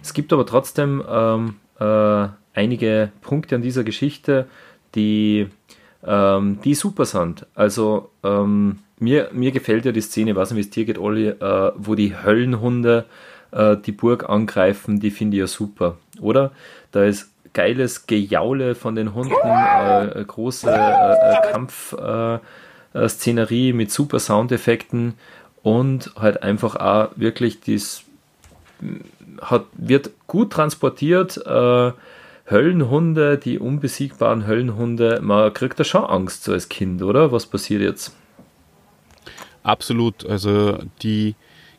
[0.00, 4.46] Es gibt aber trotzdem ähm, äh, einige Punkte an dieser Geschichte,
[4.94, 5.48] die
[6.06, 7.46] ähm, die super sind.
[7.56, 10.98] Also ähm, mir, mir gefällt ja die Szene, ich weiß nicht, wie es dir geht,
[10.98, 13.06] Olli, äh, wo die Höllenhunde
[13.50, 16.52] äh, die Burg angreifen, die finde ich ja super, oder?
[16.92, 22.38] Da ist geiles Gejaule von den Hunden, äh, große äh,
[22.94, 25.14] äh, Kampfszenerie mit super Soundeffekten
[25.62, 28.02] und halt einfach auch wirklich das
[29.40, 31.92] hat, wird gut transportiert, äh,
[32.50, 37.30] Höllenhunde, die unbesiegbaren Höllenhunde, man kriegt da schon Angst so als Kind, oder?
[37.30, 38.14] Was passiert jetzt?
[39.62, 40.26] Absolut.
[40.26, 41.36] Also die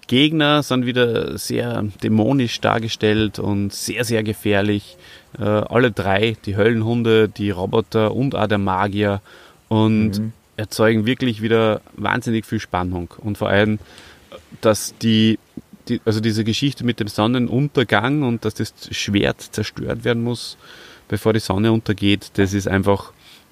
[0.08, 4.98] Gegner sind wieder sehr dämonisch dargestellt und sehr, sehr gefährlich.
[5.38, 9.22] Äh, alle drei, die Höllenhunde, die Roboter und auch der Magier
[9.68, 10.34] und mhm.
[10.62, 13.14] Erzeugen wirklich wieder wahnsinnig viel Spannung.
[13.18, 13.80] Und vor allem,
[14.62, 15.40] dass die
[15.88, 20.58] die, also diese Geschichte mit dem Sonnenuntergang und dass das Schwert zerstört werden muss,
[21.08, 23.12] bevor die Sonne untergeht, das ist einfach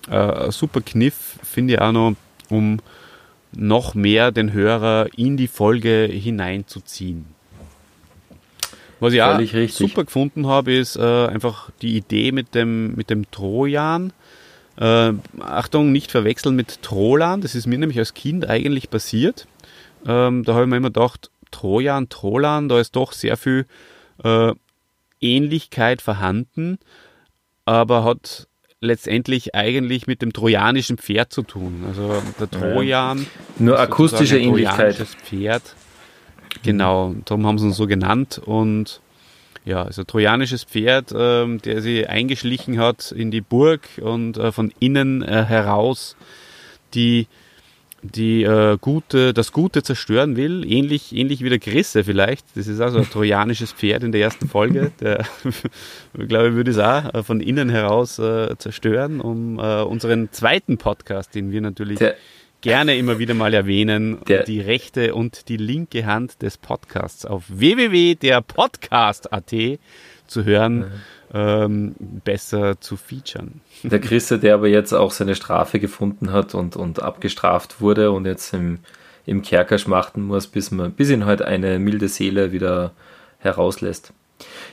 [0.09, 2.15] äh, ein super Kniff, finde ich auch noch,
[2.49, 2.79] um
[3.51, 7.25] noch mehr den Hörer in die Folge hineinzuziehen.
[8.99, 13.31] Was ich auch super gefunden habe, ist äh, einfach die Idee mit dem, mit dem
[13.31, 14.11] Trojan.
[14.79, 17.41] Äh, Achtung, nicht verwechseln mit Trolan.
[17.41, 19.47] Das ist mir nämlich als Kind eigentlich passiert.
[20.05, 23.65] Ähm, da habe ich mir immer gedacht, Trojan, Trolan, da ist doch sehr viel
[24.23, 24.53] äh,
[25.19, 26.79] Ähnlichkeit vorhanden,
[27.65, 28.47] aber hat
[28.81, 31.83] letztendlich eigentlich mit dem trojanischen Pferd zu tun.
[31.85, 33.25] Also der Trojan.
[33.57, 34.95] Nur akustische Ähnlichkeit.
[34.95, 35.75] Pferd.
[36.63, 38.41] Genau, darum haben sie ihn so genannt.
[38.43, 39.01] Und
[39.69, 44.73] ja, also trojanisches Pferd, ähm, der sie eingeschlichen hat in die Burg und äh, von
[44.79, 46.15] innen äh, heraus
[46.95, 47.27] die
[48.01, 52.45] die äh, Gute, das Gute zerstören will, ähnlich, ähnlich wie der Grisse vielleicht.
[52.55, 54.93] Das ist also ein trojanisches Pferd in der ersten Folge.
[55.01, 55.25] Der,
[56.17, 60.77] ich glaube, würde es auch äh, von innen heraus äh, zerstören, um äh, unseren zweiten
[60.77, 62.15] Podcast, den wir natürlich der,
[62.61, 67.43] gerne immer wieder mal erwähnen, der, die rechte und die linke Hand des Podcasts auf
[67.47, 69.53] www.derpodcast.at
[70.27, 70.79] zu hören.
[70.79, 70.91] Mhm
[71.33, 73.61] ähm, besser zu featuren.
[73.83, 78.25] Der Chrisse, der aber jetzt auch seine Strafe gefunden hat und, und abgestraft wurde und
[78.25, 78.79] jetzt im,
[79.25, 82.91] im Kerker schmachten muss, bis, man, bis ihn halt eine milde Seele wieder
[83.39, 84.13] herauslässt.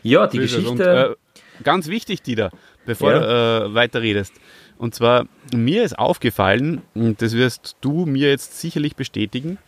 [0.03, 0.71] Ja, die Geschichte.
[0.71, 1.15] Und, äh,
[1.63, 2.51] ganz wichtig, Dieter,
[2.85, 3.21] bevor ja.
[3.21, 4.33] du äh, weiterredest.
[4.79, 9.59] Und zwar, mir ist aufgefallen, und das wirst du mir jetzt sicherlich bestätigen,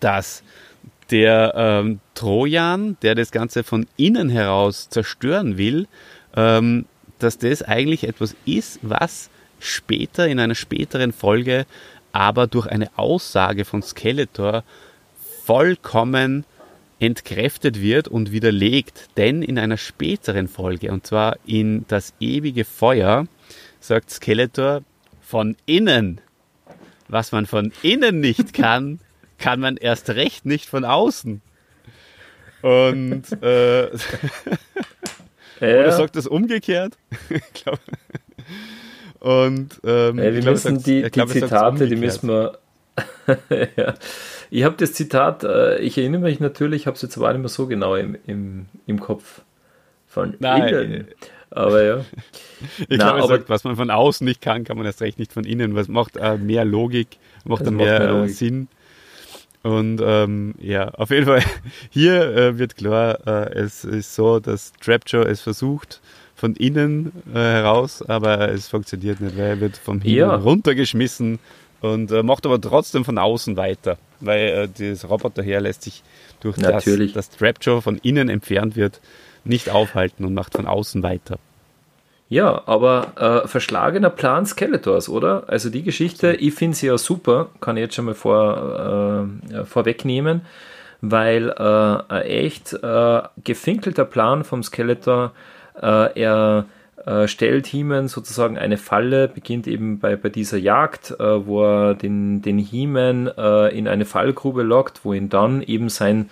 [0.00, 0.42] dass
[1.10, 5.88] der ähm, Trojan, der das Ganze von innen heraus zerstören will,
[6.36, 6.84] ähm,
[7.18, 11.66] dass das eigentlich etwas ist, was später in einer späteren Folge
[12.12, 14.64] aber durch eine Aussage von Skeletor
[15.44, 16.44] vollkommen
[17.00, 19.08] entkräftet wird und widerlegt.
[19.16, 23.26] Denn in einer späteren Folge, und zwar in Das ewige Feuer,
[23.80, 24.82] sagt Skeletor
[25.20, 26.20] von innen.
[27.08, 29.00] Was man von innen nicht kann,
[29.38, 31.40] kann man erst recht nicht von außen.
[32.62, 33.84] Und äh,
[35.60, 35.80] ja.
[35.80, 36.98] oder sagt das umgekehrt?
[39.20, 42.58] Und ähm, ja, wir glaub, müssen die, die glaub, Zitate, die müssen wir.
[43.76, 43.94] ja.
[44.50, 47.40] Ich habe das Zitat, äh, ich erinnere mich natürlich, ich habe es jetzt aber nicht
[47.40, 49.42] mehr so genau im, im, im Kopf
[50.06, 50.68] von Nein.
[50.68, 51.08] innen.
[51.50, 52.04] Aber ja.
[52.88, 55.44] Ich glaube, sagt, was man von außen nicht kann, kann man erst recht nicht von
[55.44, 55.74] innen.
[55.74, 58.68] Was macht äh, mehr Logik, macht dann mehr, mehr äh, Sinn.
[59.62, 61.42] Und ähm, ja, auf jeden Fall,
[61.90, 66.00] hier äh, wird klar, äh, es ist so, dass Trapjaw es versucht
[66.36, 70.34] von innen äh, heraus, aber es funktioniert nicht, weil er wird vom Himmel ja.
[70.36, 71.40] runtergeschmissen
[71.80, 76.04] und äh, macht aber trotzdem von außen weiter, weil äh, das Roboterheer lässt sich
[76.40, 77.12] durch Natürlich.
[77.12, 79.00] das, dass Trapjaw von innen entfernt wird,
[79.44, 81.38] nicht aufhalten und macht von außen weiter.
[82.30, 85.44] Ja, aber äh, verschlagener Plan Skeletors, oder?
[85.46, 89.64] Also die Geschichte, ich finde sie ja super, kann ich jetzt schon mal vor, äh,
[89.64, 90.42] vorwegnehmen,
[91.00, 95.32] weil äh, ein echt äh, gefinkelter Plan vom Skeletor,
[95.80, 96.66] äh, er
[97.06, 102.42] äh, stellt He-Man sozusagen eine Falle, beginnt eben bei, bei dieser Jagd, wo er den,
[102.42, 103.28] den He-Man
[103.72, 106.28] in eine Fallgrube lockt, wo ihn dann eben sein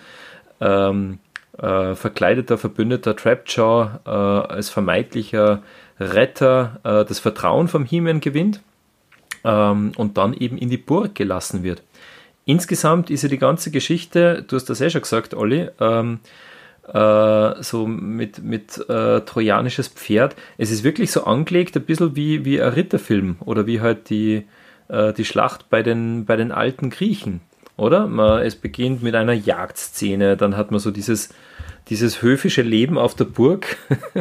[0.61, 1.21] ähm,
[1.59, 5.62] verkleideter Verbündeter Trapjaw als vermeintlicher
[5.99, 8.61] Retter äh, das Vertrauen vom He-Man gewinnt
[9.45, 11.83] ähm, und dann eben in die Burg gelassen wird.
[12.45, 16.21] Insgesamt ist ja die ganze Geschichte, du hast das ja schon gesagt, Olli, ähm,
[16.92, 20.37] äh, so mit, mit äh, trojanisches Pferd.
[20.57, 24.45] Es ist wirklich so angelegt, ein bisschen wie, wie ein Ritterfilm oder wie halt die,
[24.88, 27.40] äh, die Schlacht bei den, bei den alten Griechen,
[27.77, 28.07] oder?
[28.07, 31.31] Man, es beginnt mit einer Jagdszene, dann hat man so dieses
[31.88, 33.77] dieses höfische Leben auf der Burg,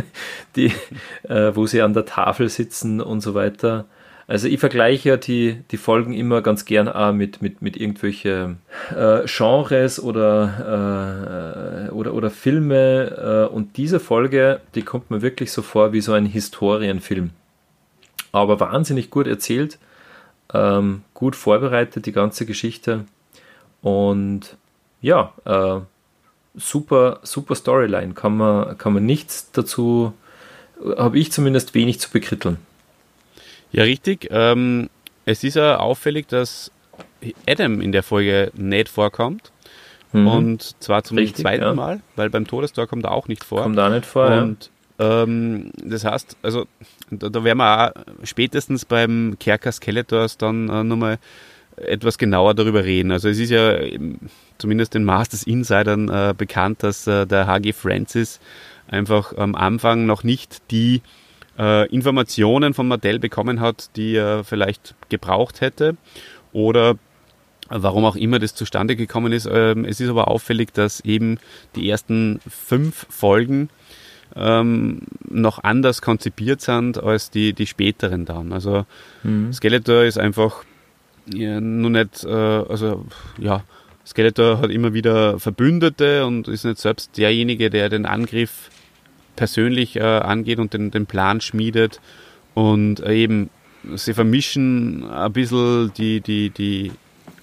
[0.55, 0.71] die,
[1.23, 3.85] äh, wo sie an der Tafel sitzen und so weiter.
[4.27, 8.55] Also ich vergleiche ja die, die Folgen immer ganz gern auch mit, mit, mit irgendwelche
[8.95, 13.47] äh, Genres oder, äh, oder, oder Filme.
[13.51, 17.31] Äh, und diese Folge, die kommt mir wirklich so vor wie so ein Historienfilm.
[18.31, 19.77] Aber wahnsinnig gut erzählt,
[20.53, 23.05] ähm, gut vorbereitet, die ganze Geschichte.
[23.81, 24.57] Und
[25.01, 25.81] ja, äh,
[26.57, 28.13] super, super Storyline.
[28.13, 30.13] Kann man, kann man nichts dazu,
[30.97, 32.57] habe ich zumindest wenig zu bekritteln.
[33.71, 34.27] Ja, richtig.
[34.31, 34.89] Ähm,
[35.25, 36.71] es ist ja auffällig, dass
[37.47, 39.51] Adam in der Folge nicht vorkommt.
[40.13, 40.27] Mhm.
[40.27, 41.73] Und zwar zum richtig, zweiten ja.
[41.73, 43.63] Mal, weil beim Todestor kommt er auch nicht vor.
[43.63, 44.27] Kommt da nicht vor.
[44.27, 45.23] Und ja.
[45.23, 46.67] ähm, das heißt, also
[47.11, 47.91] da, da werden wir auch
[48.23, 51.19] spätestens beim Kerker Skeletors dann äh, nochmal
[51.77, 53.11] etwas genauer darüber reden.
[53.11, 53.77] Also es ist ja
[54.57, 58.39] zumindest den Masters Insidern äh, bekannt, dass äh, der HG Francis
[58.87, 61.01] einfach am Anfang noch nicht die
[61.57, 65.97] äh, Informationen von Mattel bekommen hat, die er vielleicht gebraucht hätte
[66.53, 66.95] oder
[67.69, 69.49] warum auch immer das zustande gekommen ist.
[69.51, 71.39] Ähm, es ist aber auffällig, dass eben
[71.75, 73.69] die ersten fünf Folgen
[74.35, 78.53] ähm, noch anders konzipiert sind als die, die späteren dann.
[78.53, 78.85] Also
[79.23, 79.51] mhm.
[79.51, 80.63] Skeletor ist einfach
[81.33, 83.05] ja, nur nicht, äh, also
[83.37, 83.63] ja,
[84.05, 88.69] Skeletor hat immer wieder Verbündete und ist nicht selbst derjenige, der den Angriff
[89.35, 91.99] persönlich äh, angeht und den, den Plan schmiedet.
[92.53, 93.49] Und äh, eben,
[93.95, 96.91] sie vermischen ein bisschen die, die, die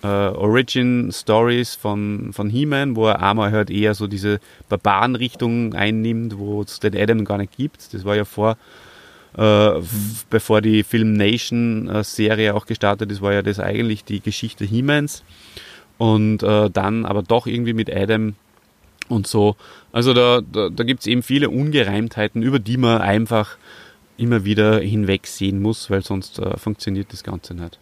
[0.03, 6.62] äh, Origin-Stories von, von He-Man, wo er einmal halt eher so diese Barbaren-Richtung einnimmt, wo
[6.62, 7.93] es den Adam gar nicht gibt.
[7.93, 8.57] Das war ja vor,
[9.37, 9.70] äh,
[10.30, 15.24] bevor die Film Nation-Serie auch gestartet ist, war ja das eigentlich die Geschichte He-Mans.
[15.99, 18.35] Und äh, dann aber doch irgendwie mit Adam
[19.09, 19.57] und so.
[19.93, 23.57] Also da, da, da gibt es eben viele Ungereimtheiten, über die man einfach
[24.16, 27.78] immer wieder hinwegsehen muss, weil sonst äh, funktioniert das Ganze nicht.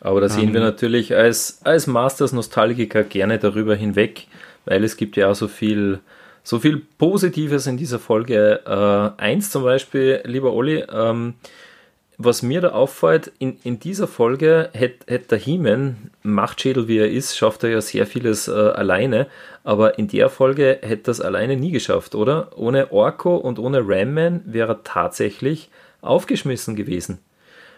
[0.00, 0.66] Aber da sehen wir ähm.
[0.66, 4.26] natürlich als, als Masters-Nostalgiker gerne darüber hinweg,
[4.66, 6.00] weil es gibt ja auch so viel,
[6.44, 8.60] so viel Positives in dieser Folge.
[8.66, 11.34] Äh, eins zum Beispiel, lieber Olli, ähm,
[12.16, 17.10] was mir da auffällt, in, in dieser Folge hätte hätt der He-Man, Machtschädel wie er
[17.10, 19.26] ist, schafft er ja sehr vieles äh, alleine,
[19.64, 22.56] aber in der Folge hätte er es alleine nie geschafft, oder?
[22.56, 25.70] Ohne Orko und ohne Ram-Man wäre er tatsächlich
[26.02, 27.18] aufgeschmissen gewesen.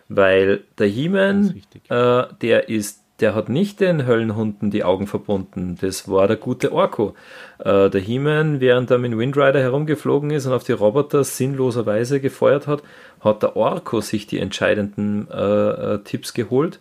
[0.09, 5.79] Weil der He-Man, äh, der ist, der hat nicht den Höllenhunden die Augen verbunden.
[5.81, 7.15] Das war der gute Orko.
[7.59, 12.67] Äh, der He-Man, während er mit Windrider herumgeflogen ist und auf die Roboter sinnloserweise gefeuert
[12.67, 12.83] hat,
[13.21, 16.81] hat der Orko sich die entscheidenden äh, äh Tipps geholt.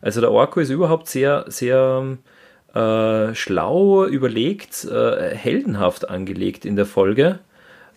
[0.00, 2.18] Also der Orko ist überhaupt sehr, sehr
[2.74, 7.38] äh, schlau, überlegt, äh, heldenhaft angelegt in der Folge.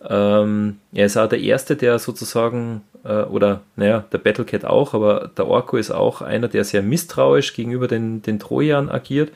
[0.06, 5.30] Ähm, er ist auch der Erste, der sozusagen, äh, oder naja, der Battlecat auch, aber
[5.36, 9.30] der Orko ist auch einer, der sehr misstrauisch gegenüber den, den Trojan agiert.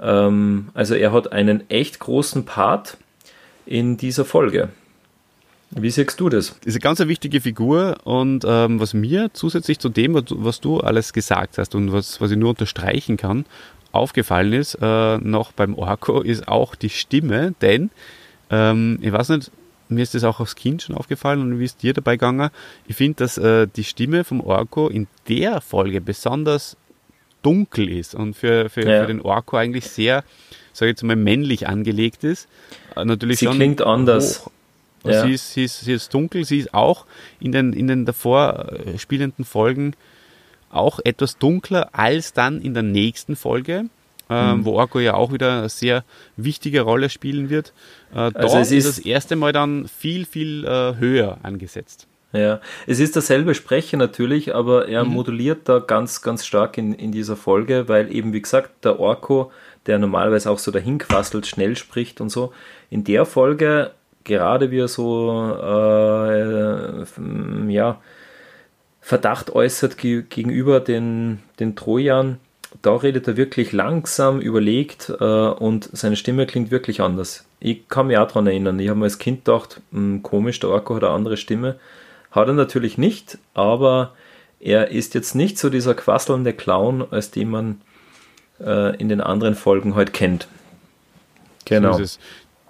[0.00, 2.96] Ähm, also er hat einen echt großen Part
[3.66, 4.68] in dieser Folge.
[5.76, 6.58] Wie siehst du das?
[6.64, 11.12] Diese ganz eine wichtige Figur und ähm, was mir zusätzlich zu dem, was du alles
[11.12, 13.44] gesagt hast und was, was ich nur unterstreichen kann,
[13.90, 17.90] aufgefallen ist, äh, noch beim Orko, ist auch die Stimme, denn
[18.50, 19.50] ähm, ich weiß nicht,
[19.88, 22.50] mir ist das auch als Kind schon aufgefallen und wie ist dir dabei gegangen?
[22.86, 26.76] Ich finde, dass äh, die Stimme vom Orko in der Folge besonders
[27.42, 29.02] dunkel ist und für, für, ja.
[29.02, 30.24] für den Orko eigentlich sehr,
[30.72, 32.48] sage ich jetzt mal, männlich angelegt ist.
[32.96, 34.48] Äh, natürlich sie klingt anders.
[35.04, 35.22] Ja.
[35.22, 37.04] Sie, ist, sie, ist, sie ist dunkel, sie ist auch
[37.38, 39.94] in den, in den davor äh, spielenden Folgen
[40.70, 43.84] auch etwas dunkler als dann in der nächsten Folge
[44.30, 44.64] ähm, mhm.
[44.64, 46.04] wo Orko ja auch wieder eine sehr
[46.36, 47.72] wichtige Rolle spielen wird.
[48.12, 52.06] Äh, dort also es ist, ist das erste Mal dann viel, viel äh, höher angesetzt.
[52.32, 55.12] Ja, es ist derselbe Sprecher natürlich, aber er mhm.
[55.12, 59.52] moduliert da ganz, ganz stark in, in dieser Folge, weil eben, wie gesagt, der Orko,
[59.86, 62.52] der normalerweise auch so dahin quasselt, schnell spricht und so,
[62.90, 63.92] in der Folge,
[64.24, 67.04] gerade wie er so, äh,
[67.72, 68.00] ja,
[69.00, 72.40] Verdacht äußert gegenüber den, den Trojan,
[72.82, 77.44] da redet er wirklich langsam, überlegt äh, und seine Stimme klingt wirklich anders.
[77.60, 80.60] Ich kann mich auch daran erinnern, ich habe mir als Kind gedacht, mh, hm, komisch,
[80.60, 81.76] der Orko hat eine andere Stimme.
[82.30, 84.12] Hat er natürlich nicht, aber
[84.60, 87.80] er ist jetzt nicht so dieser quasselnde Clown, als den man
[88.60, 90.48] äh, in den anderen Folgen heute kennt.
[91.64, 91.92] Genau.
[91.92, 92.18] So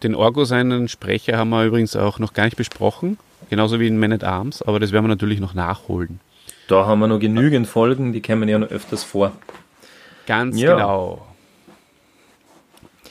[0.03, 3.17] den Orgo, seinen Sprecher, haben wir übrigens auch noch gar nicht besprochen,
[3.49, 6.21] genauso wie in Man at Arms, aber das werden wir natürlich noch nachholen.
[6.69, 9.33] Da haben wir noch genügend Folgen, die kämen ja noch öfters vor.
[10.27, 10.75] Ganz ja.
[10.75, 11.27] genau.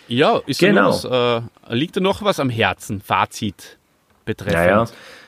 [0.07, 0.89] Ja, ist genau.
[0.89, 1.41] Was, äh,
[1.75, 3.01] liegt da noch was am Herzen?
[3.01, 3.77] Fazit
[4.25, 4.55] betreffend.
[4.55, 4.85] Naja,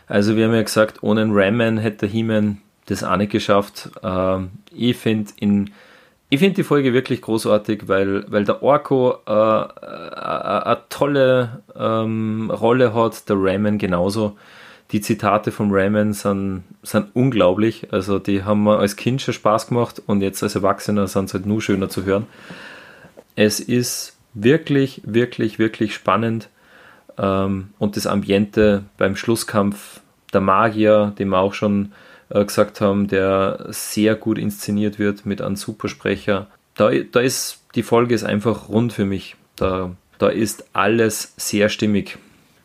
[0.07, 3.89] also wir haben ja gesagt, ohne Ramman hätte He-Man das auch nicht geschafft.
[4.03, 5.31] Ähm, ich finde
[6.29, 12.51] ich finde die Folge wirklich großartig, weil, weil der Orko äh, eine äh, tolle ähm,
[12.51, 14.35] Rolle hat, der Ramen genauso
[14.95, 17.91] die Zitate von Raymond sind, sind unglaublich.
[17.91, 21.33] Also die haben mir als Kind schon Spaß gemacht und jetzt als Erwachsener sind sie
[21.33, 22.27] halt nur schöner zu hören.
[23.35, 26.47] Es ist wirklich, wirklich, wirklich spannend.
[27.17, 29.99] Ähm, und das Ambiente beim Schlusskampf,
[30.31, 31.91] der Magier, den wir auch schon
[32.29, 36.47] äh, gesagt haben, der sehr gut inszeniert wird mit einem Supersprecher.
[36.75, 39.35] Da, da ist die Folge ist einfach rund für mich.
[39.57, 42.17] Da, da ist alles sehr stimmig.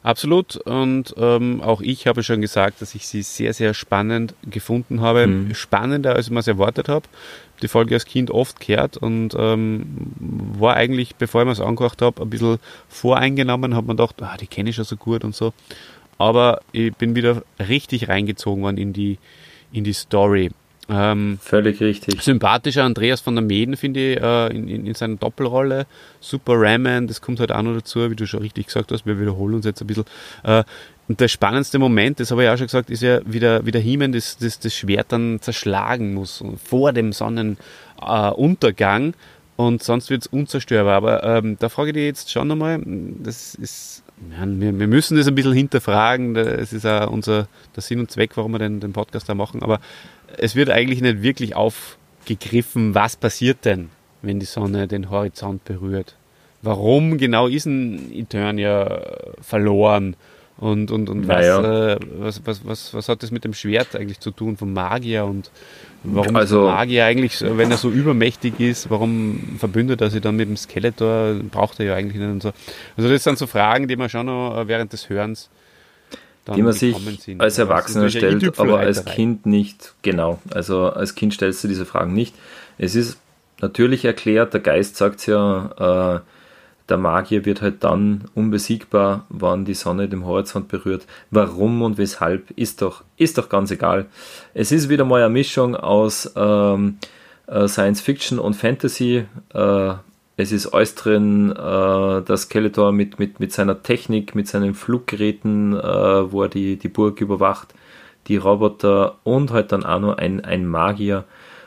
[0.03, 0.57] Absolut.
[0.57, 5.27] Und ähm, auch ich habe schon gesagt, dass ich sie sehr, sehr spannend gefunden habe.
[5.27, 5.55] Mhm.
[5.55, 7.07] Spannender, als ich mir es erwartet habe.
[7.61, 9.85] Die Folge als Kind oft gehört und ähm,
[10.59, 13.75] war eigentlich, bevor ich mir es angehört habe, ein bisschen voreingenommen.
[13.75, 15.53] Habe man gedacht, ah, die kenne ich schon so gut und so.
[16.21, 19.19] aber ich bin wieder richtig reingezogen worden in die,
[19.73, 20.51] in die Story.
[20.91, 22.20] Ähm, Völlig richtig.
[22.20, 25.86] Sympathischer Andreas von der Meden, finde ich, äh, in, in, in, seiner Doppelrolle.
[26.18, 29.07] Super Ramen, das kommt halt auch noch dazu, wie du schon richtig gesagt hast.
[29.07, 30.05] Wir wiederholen uns jetzt ein bisschen.
[30.43, 30.64] Äh,
[31.07, 33.70] und der spannendste Moment, das habe ich auch schon gesagt, ist ja, wie der, wie
[33.70, 39.14] der He-Man das, das, das Schwert dann zerschlagen muss vor dem Sonnenuntergang.
[39.57, 40.97] und sonst wird es unzerstörbar.
[40.97, 44.03] Aber ähm, da frage ich dich jetzt schon nochmal, das ist
[44.38, 46.36] ja, wir, wir, müssen das ein bisschen hinterfragen.
[46.36, 49.62] Es ist auch unser der Sinn und Zweck, warum wir den, den Podcast da machen.
[49.62, 49.80] Aber
[50.39, 53.91] es wird eigentlich nicht wirklich aufgegriffen, was passiert denn,
[54.22, 56.16] wenn die Sonne den Horizont berührt.
[56.62, 59.03] Warum genau ist ein Eternia
[59.41, 60.16] verloren?
[60.59, 64.20] Und, und, und was, äh, was, was, was, was hat das mit dem Schwert eigentlich
[64.20, 65.24] zu tun, vom Magier?
[65.24, 65.51] Und
[66.05, 70.20] warum also, ist der Magier eigentlich, wenn er so übermächtig ist, warum verbündet er sich
[70.20, 71.37] dann mit dem Skeletor?
[71.51, 72.53] Braucht er ja eigentlich nicht und so.
[72.95, 75.49] Also das sind so Fragen, die man schon noch während des Hörens
[76.55, 77.41] die man sich sind.
[77.41, 79.95] als Erwachsener stellt, aber als Kind nicht.
[80.03, 82.34] Genau, also als Kind stellst du diese Fragen nicht.
[82.78, 83.18] Es ist
[83.61, 86.20] natürlich erklärt, der Geist sagt ja, äh,
[86.88, 91.07] der Magier wird halt dann unbesiegbar, wann die Sonne den Horizont berührt.
[91.30, 94.07] Warum und weshalb ist doch, ist doch ganz egal.
[94.55, 96.99] Es ist wieder mal eine Mischung aus ähm,
[97.47, 99.24] äh, Science Fiction und Fantasy.
[99.55, 99.93] Äh,
[100.41, 105.74] es ist alles drin, äh, der Skeletor mit, mit, mit seiner Technik, mit seinen Fluggeräten,
[105.74, 107.74] äh, wo er die, die Burg überwacht,
[108.26, 111.24] die Roboter und halt dann auch noch ein, ein Magier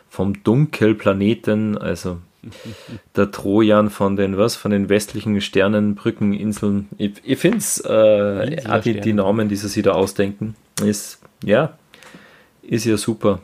[0.09, 2.17] vom Dunkelplaneten, also
[3.15, 6.89] der Trojan von den, was, von den westlichen Sternenbrückeninseln.
[6.97, 11.77] Ich, ich finde es, äh, die, die Namen, die sie sich da ausdenken, ist, ja,
[12.61, 13.39] ist ja super.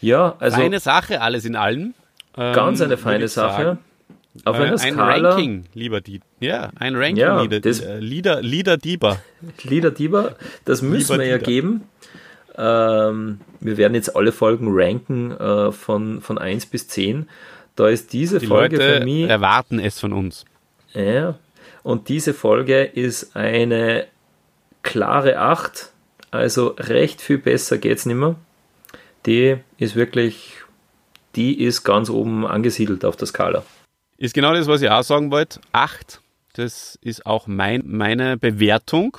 [0.00, 0.58] Ja, also.
[0.58, 1.94] Feine Sache, alles in allem.
[2.34, 3.64] Ganz eine ähm, feine Sache.
[3.64, 3.78] Sagen.
[4.44, 6.26] Auf einer ein Skala, Ranking, lieber Dieter.
[6.40, 9.20] Ja, ein Ranking, ja, Lieder, das, äh, Lieder, Lieder Dieber.
[9.62, 11.82] Lieder Dieber, das müssen lieber wir ja geben.
[12.58, 17.28] Ähm, wir werden jetzt alle Folgen ranken äh, von, von 1 bis 10.
[17.74, 19.28] Da ist diese Die Folge Leute für mich.
[19.28, 20.44] erwarten es von uns.
[20.94, 21.38] Ja,
[21.82, 24.06] und diese Folge ist eine
[24.82, 25.90] klare 8.
[26.30, 28.36] Also recht viel besser geht es nicht mehr.
[29.26, 30.52] Die ist wirklich,
[31.34, 33.64] die ist ganz oben angesiedelt auf der Skala.
[34.18, 35.60] Ist genau das, was ich auch sagen wollte.
[35.72, 36.20] 8,
[36.54, 39.18] das ist auch mein, meine Bewertung.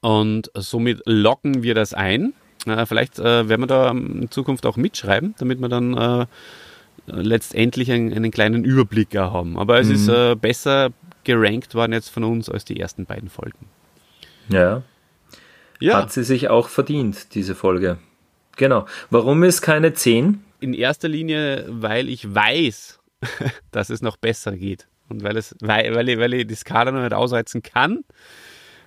[0.00, 2.32] Und somit locken wir das ein.
[2.86, 6.26] Vielleicht äh, werden wir da in Zukunft auch mitschreiben, damit wir dann äh,
[7.06, 9.58] letztendlich einen, einen, kleinen Überblick haben.
[9.58, 9.94] Aber es mhm.
[9.94, 10.90] ist äh, besser
[11.24, 13.66] gerankt worden jetzt von uns als die ersten beiden Folgen.
[14.48, 14.82] Ja.
[15.80, 15.96] ja.
[15.96, 17.98] Hat sie sich auch verdient, diese Folge.
[18.56, 18.86] Genau.
[19.10, 20.42] Warum ist keine 10?
[20.60, 22.97] In erster Linie, weil ich weiß,
[23.70, 24.86] dass es noch besser geht.
[25.08, 28.04] Und weil, es, weil, weil, ich, weil ich die Skala noch nicht ausreizen kann,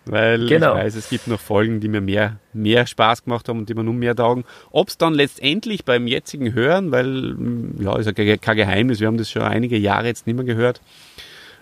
[0.05, 0.75] weil genau.
[0.75, 3.73] ich weiß, es gibt noch Folgen, die mir mehr, mehr Spaß gemacht haben und die
[3.73, 4.45] mir nun mehr taugen.
[4.71, 7.35] Ob es dann letztendlich beim jetzigen Hören, weil,
[7.79, 10.81] ja, ist ja kein Geheimnis, wir haben das schon einige Jahre jetzt nicht mehr gehört,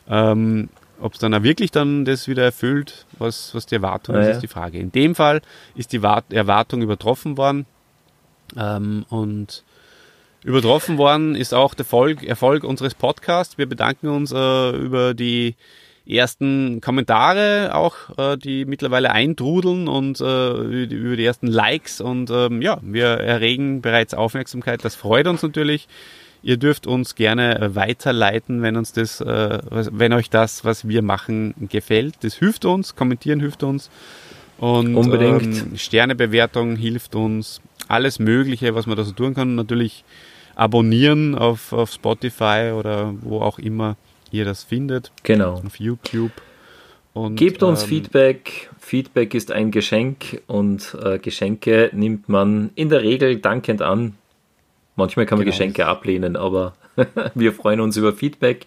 [0.10, 0.70] ähm,
[1.02, 4.28] ob es dann auch wirklich dann das wieder erfüllt, was, was die Erwartung ah, ist,
[4.28, 4.32] ja.
[4.34, 4.80] ist die Frage.
[4.80, 5.42] In dem Fall
[5.76, 7.66] ist die Erwartung übertroffen worden
[8.58, 9.64] ähm, und
[10.44, 13.58] Übertroffen worden ist auch der Erfolg, Erfolg unseres Podcasts.
[13.58, 15.56] Wir bedanken uns äh, über die
[16.08, 22.62] ersten Kommentare auch, äh, die mittlerweile eintrudeln und äh, über die ersten Likes und ähm,
[22.62, 24.84] ja, wir erregen bereits Aufmerksamkeit.
[24.84, 25.88] Das freut uns natürlich.
[26.42, 31.54] Ihr dürft uns gerne weiterleiten, wenn uns das, äh, wenn euch das, was wir machen,
[31.70, 32.16] gefällt.
[32.22, 33.90] Das hilft uns, kommentieren hilft uns.
[34.58, 35.44] Und Unbedingt.
[35.44, 37.62] Ähm, Sternebewertung hilft uns.
[37.88, 39.56] Alles Mögliche, was man da so tun kann.
[39.56, 40.04] Natürlich
[40.60, 43.96] abonnieren auf, auf Spotify oder wo auch immer
[44.32, 45.12] ihr das findet.
[45.24, 45.62] Genau.
[45.66, 46.32] Auf YouTube.
[47.14, 48.70] Und, Gebt uns ähm, Feedback.
[48.80, 54.16] Feedback ist ein Geschenk und äh, Geschenke nimmt man in der Regel dankend an.
[54.96, 55.56] Manchmal kann man genau.
[55.56, 56.76] Geschenke ablehnen, aber
[57.36, 58.66] wir freuen uns über Feedback.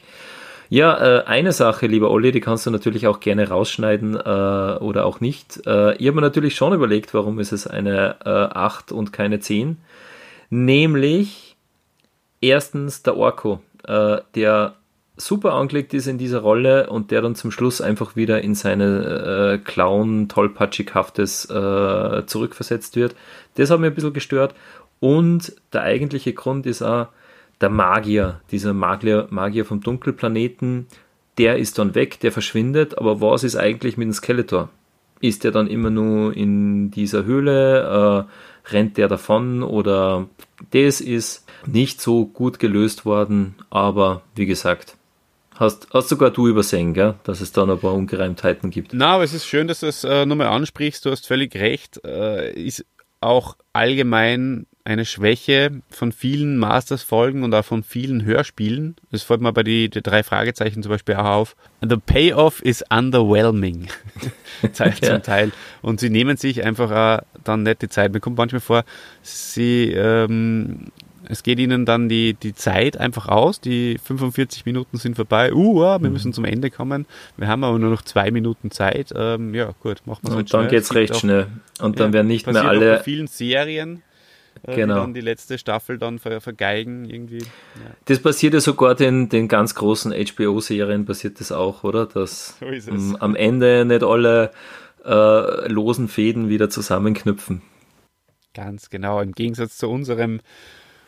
[0.71, 5.05] Ja, äh, eine Sache, lieber Olli, die kannst du natürlich auch gerne rausschneiden äh, oder
[5.05, 5.61] auch nicht.
[5.67, 9.41] Äh, ich habe mir natürlich schon überlegt, warum ist es eine äh, 8 und keine
[9.41, 9.77] 10.
[10.49, 11.52] Nämlich,
[12.43, 14.75] erstens der Orko, äh, der
[15.17, 19.55] super angelegt ist in dieser Rolle und der dann zum Schluss einfach wieder in seine
[19.55, 23.15] äh, Clown tollpatschighaftes äh, zurückversetzt wird.
[23.55, 24.55] Das hat mir ein bisschen gestört.
[25.01, 27.09] Und der eigentliche Grund ist auch
[27.61, 30.87] der Magier, dieser Magier, Magier vom Dunkelplaneten,
[31.39, 34.69] der ist dann weg, der verschwindet, aber was ist eigentlich mit dem Skeletor?
[35.21, 38.27] Ist der dann immer nur in dieser Höhle?
[38.29, 38.33] Äh,
[38.67, 39.63] rennt der davon?
[39.63, 40.29] Oder
[40.71, 44.97] das ist nicht so gut gelöst worden, aber wie gesagt,
[45.55, 47.15] Hast, hast sogar du übersehen, gell?
[47.25, 48.95] dass es da noch ein paar Ungereimtheiten gibt.
[48.95, 51.05] Na, aber es ist schön, dass du es äh, nochmal ansprichst.
[51.05, 52.01] Du hast völlig recht.
[52.05, 52.87] Äh, ist
[53.21, 58.97] auch allgemein eine Schwäche von vielen Masters-Folgen und auch von vielen Hörspielen.
[59.11, 61.57] Das fällt mir bei die drei Fragezeichen zum Beispiel auch auf.
[61.81, 63.89] The payoff is underwhelming.
[64.73, 65.15] Zeit ja.
[65.15, 65.53] zum Teil.
[65.83, 68.13] Und sie nehmen sich einfach auch dann nicht die Zeit.
[68.13, 68.85] Mir kommt manchmal vor,
[69.23, 70.91] sie ähm,
[71.29, 73.61] es geht ihnen dann die, die Zeit einfach aus.
[73.61, 75.53] Die 45 Minuten sind vorbei.
[75.53, 76.13] Uh, wir mhm.
[76.13, 77.07] müssen zum Ende kommen.
[77.37, 79.13] Wir haben aber nur noch zwei Minuten Zeit.
[79.15, 81.47] Ähm, ja, gut, machen wir es Und dann geht es recht auch, schnell.
[81.81, 82.97] Und dann ja, werden nicht mehr alle.
[82.97, 84.03] Bei vielen Serien.
[84.63, 84.95] Äh, genau.
[84.95, 87.39] Die dann die letzte Staffel dann ver vergeigen irgendwie.
[87.39, 87.95] Ja.
[88.05, 92.07] Das passiert ja sogar den, den ganz großen HBO-Serien passiert das auch, oder?
[92.07, 94.51] Dass so am Ende nicht alle
[95.05, 97.63] äh, losen Fäden wieder zusammenknüpfen.
[98.55, 99.21] Ganz genau.
[99.21, 100.41] Im Gegensatz zu unserem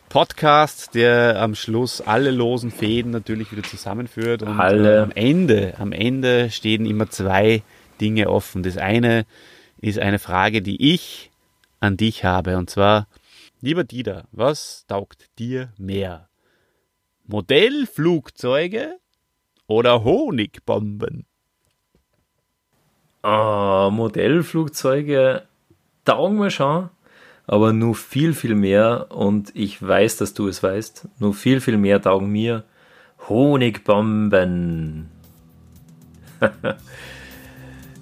[0.09, 4.43] Podcast, der am Schluss alle losen Fäden natürlich wieder zusammenführt.
[4.43, 4.97] Und alle.
[4.97, 7.63] Äh, am Ende, am Ende stehen immer zwei
[8.01, 8.63] Dinge offen.
[8.63, 9.25] Das eine
[9.81, 11.31] ist eine Frage, die ich
[11.79, 12.57] an dich habe.
[12.57, 13.07] Und zwar,
[13.65, 16.29] lieber Dieter, was taugt dir mehr?
[17.25, 18.99] Modellflugzeuge
[19.67, 21.25] oder Honigbomben?
[23.23, 25.47] Oh, Modellflugzeuge
[26.05, 26.89] taugen mir schon
[27.47, 31.77] aber nur viel, viel mehr, und ich weiß, dass du es weißt, nur viel, viel
[31.77, 32.63] mehr taugen mir
[33.29, 35.09] Honigbomben.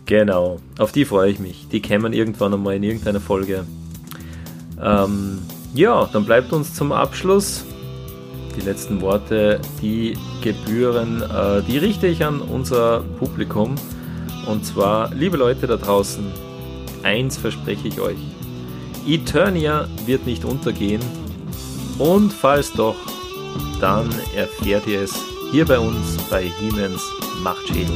[0.05, 1.67] genau, auf die freue ich mich.
[1.69, 3.65] Die kämen irgendwann einmal in irgendeiner Folge.
[4.81, 5.41] Ähm,
[5.73, 7.65] ja, dann bleibt uns zum Abschluss
[8.55, 13.75] die letzten Worte, die gebühren, äh, die richte ich an unser Publikum.
[14.45, 16.23] Und zwar, liebe Leute da draußen,
[17.03, 18.17] eins verspreche ich euch.
[19.07, 21.01] Eternia wird nicht untergehen.
[21.97, 22.95] Und falls doch,
[23.79, 25.13] dann erfährt ihr es
[25.51, 27.01] hier bei uns bei Hiemens
[27.43, 27.95] Machtschädel.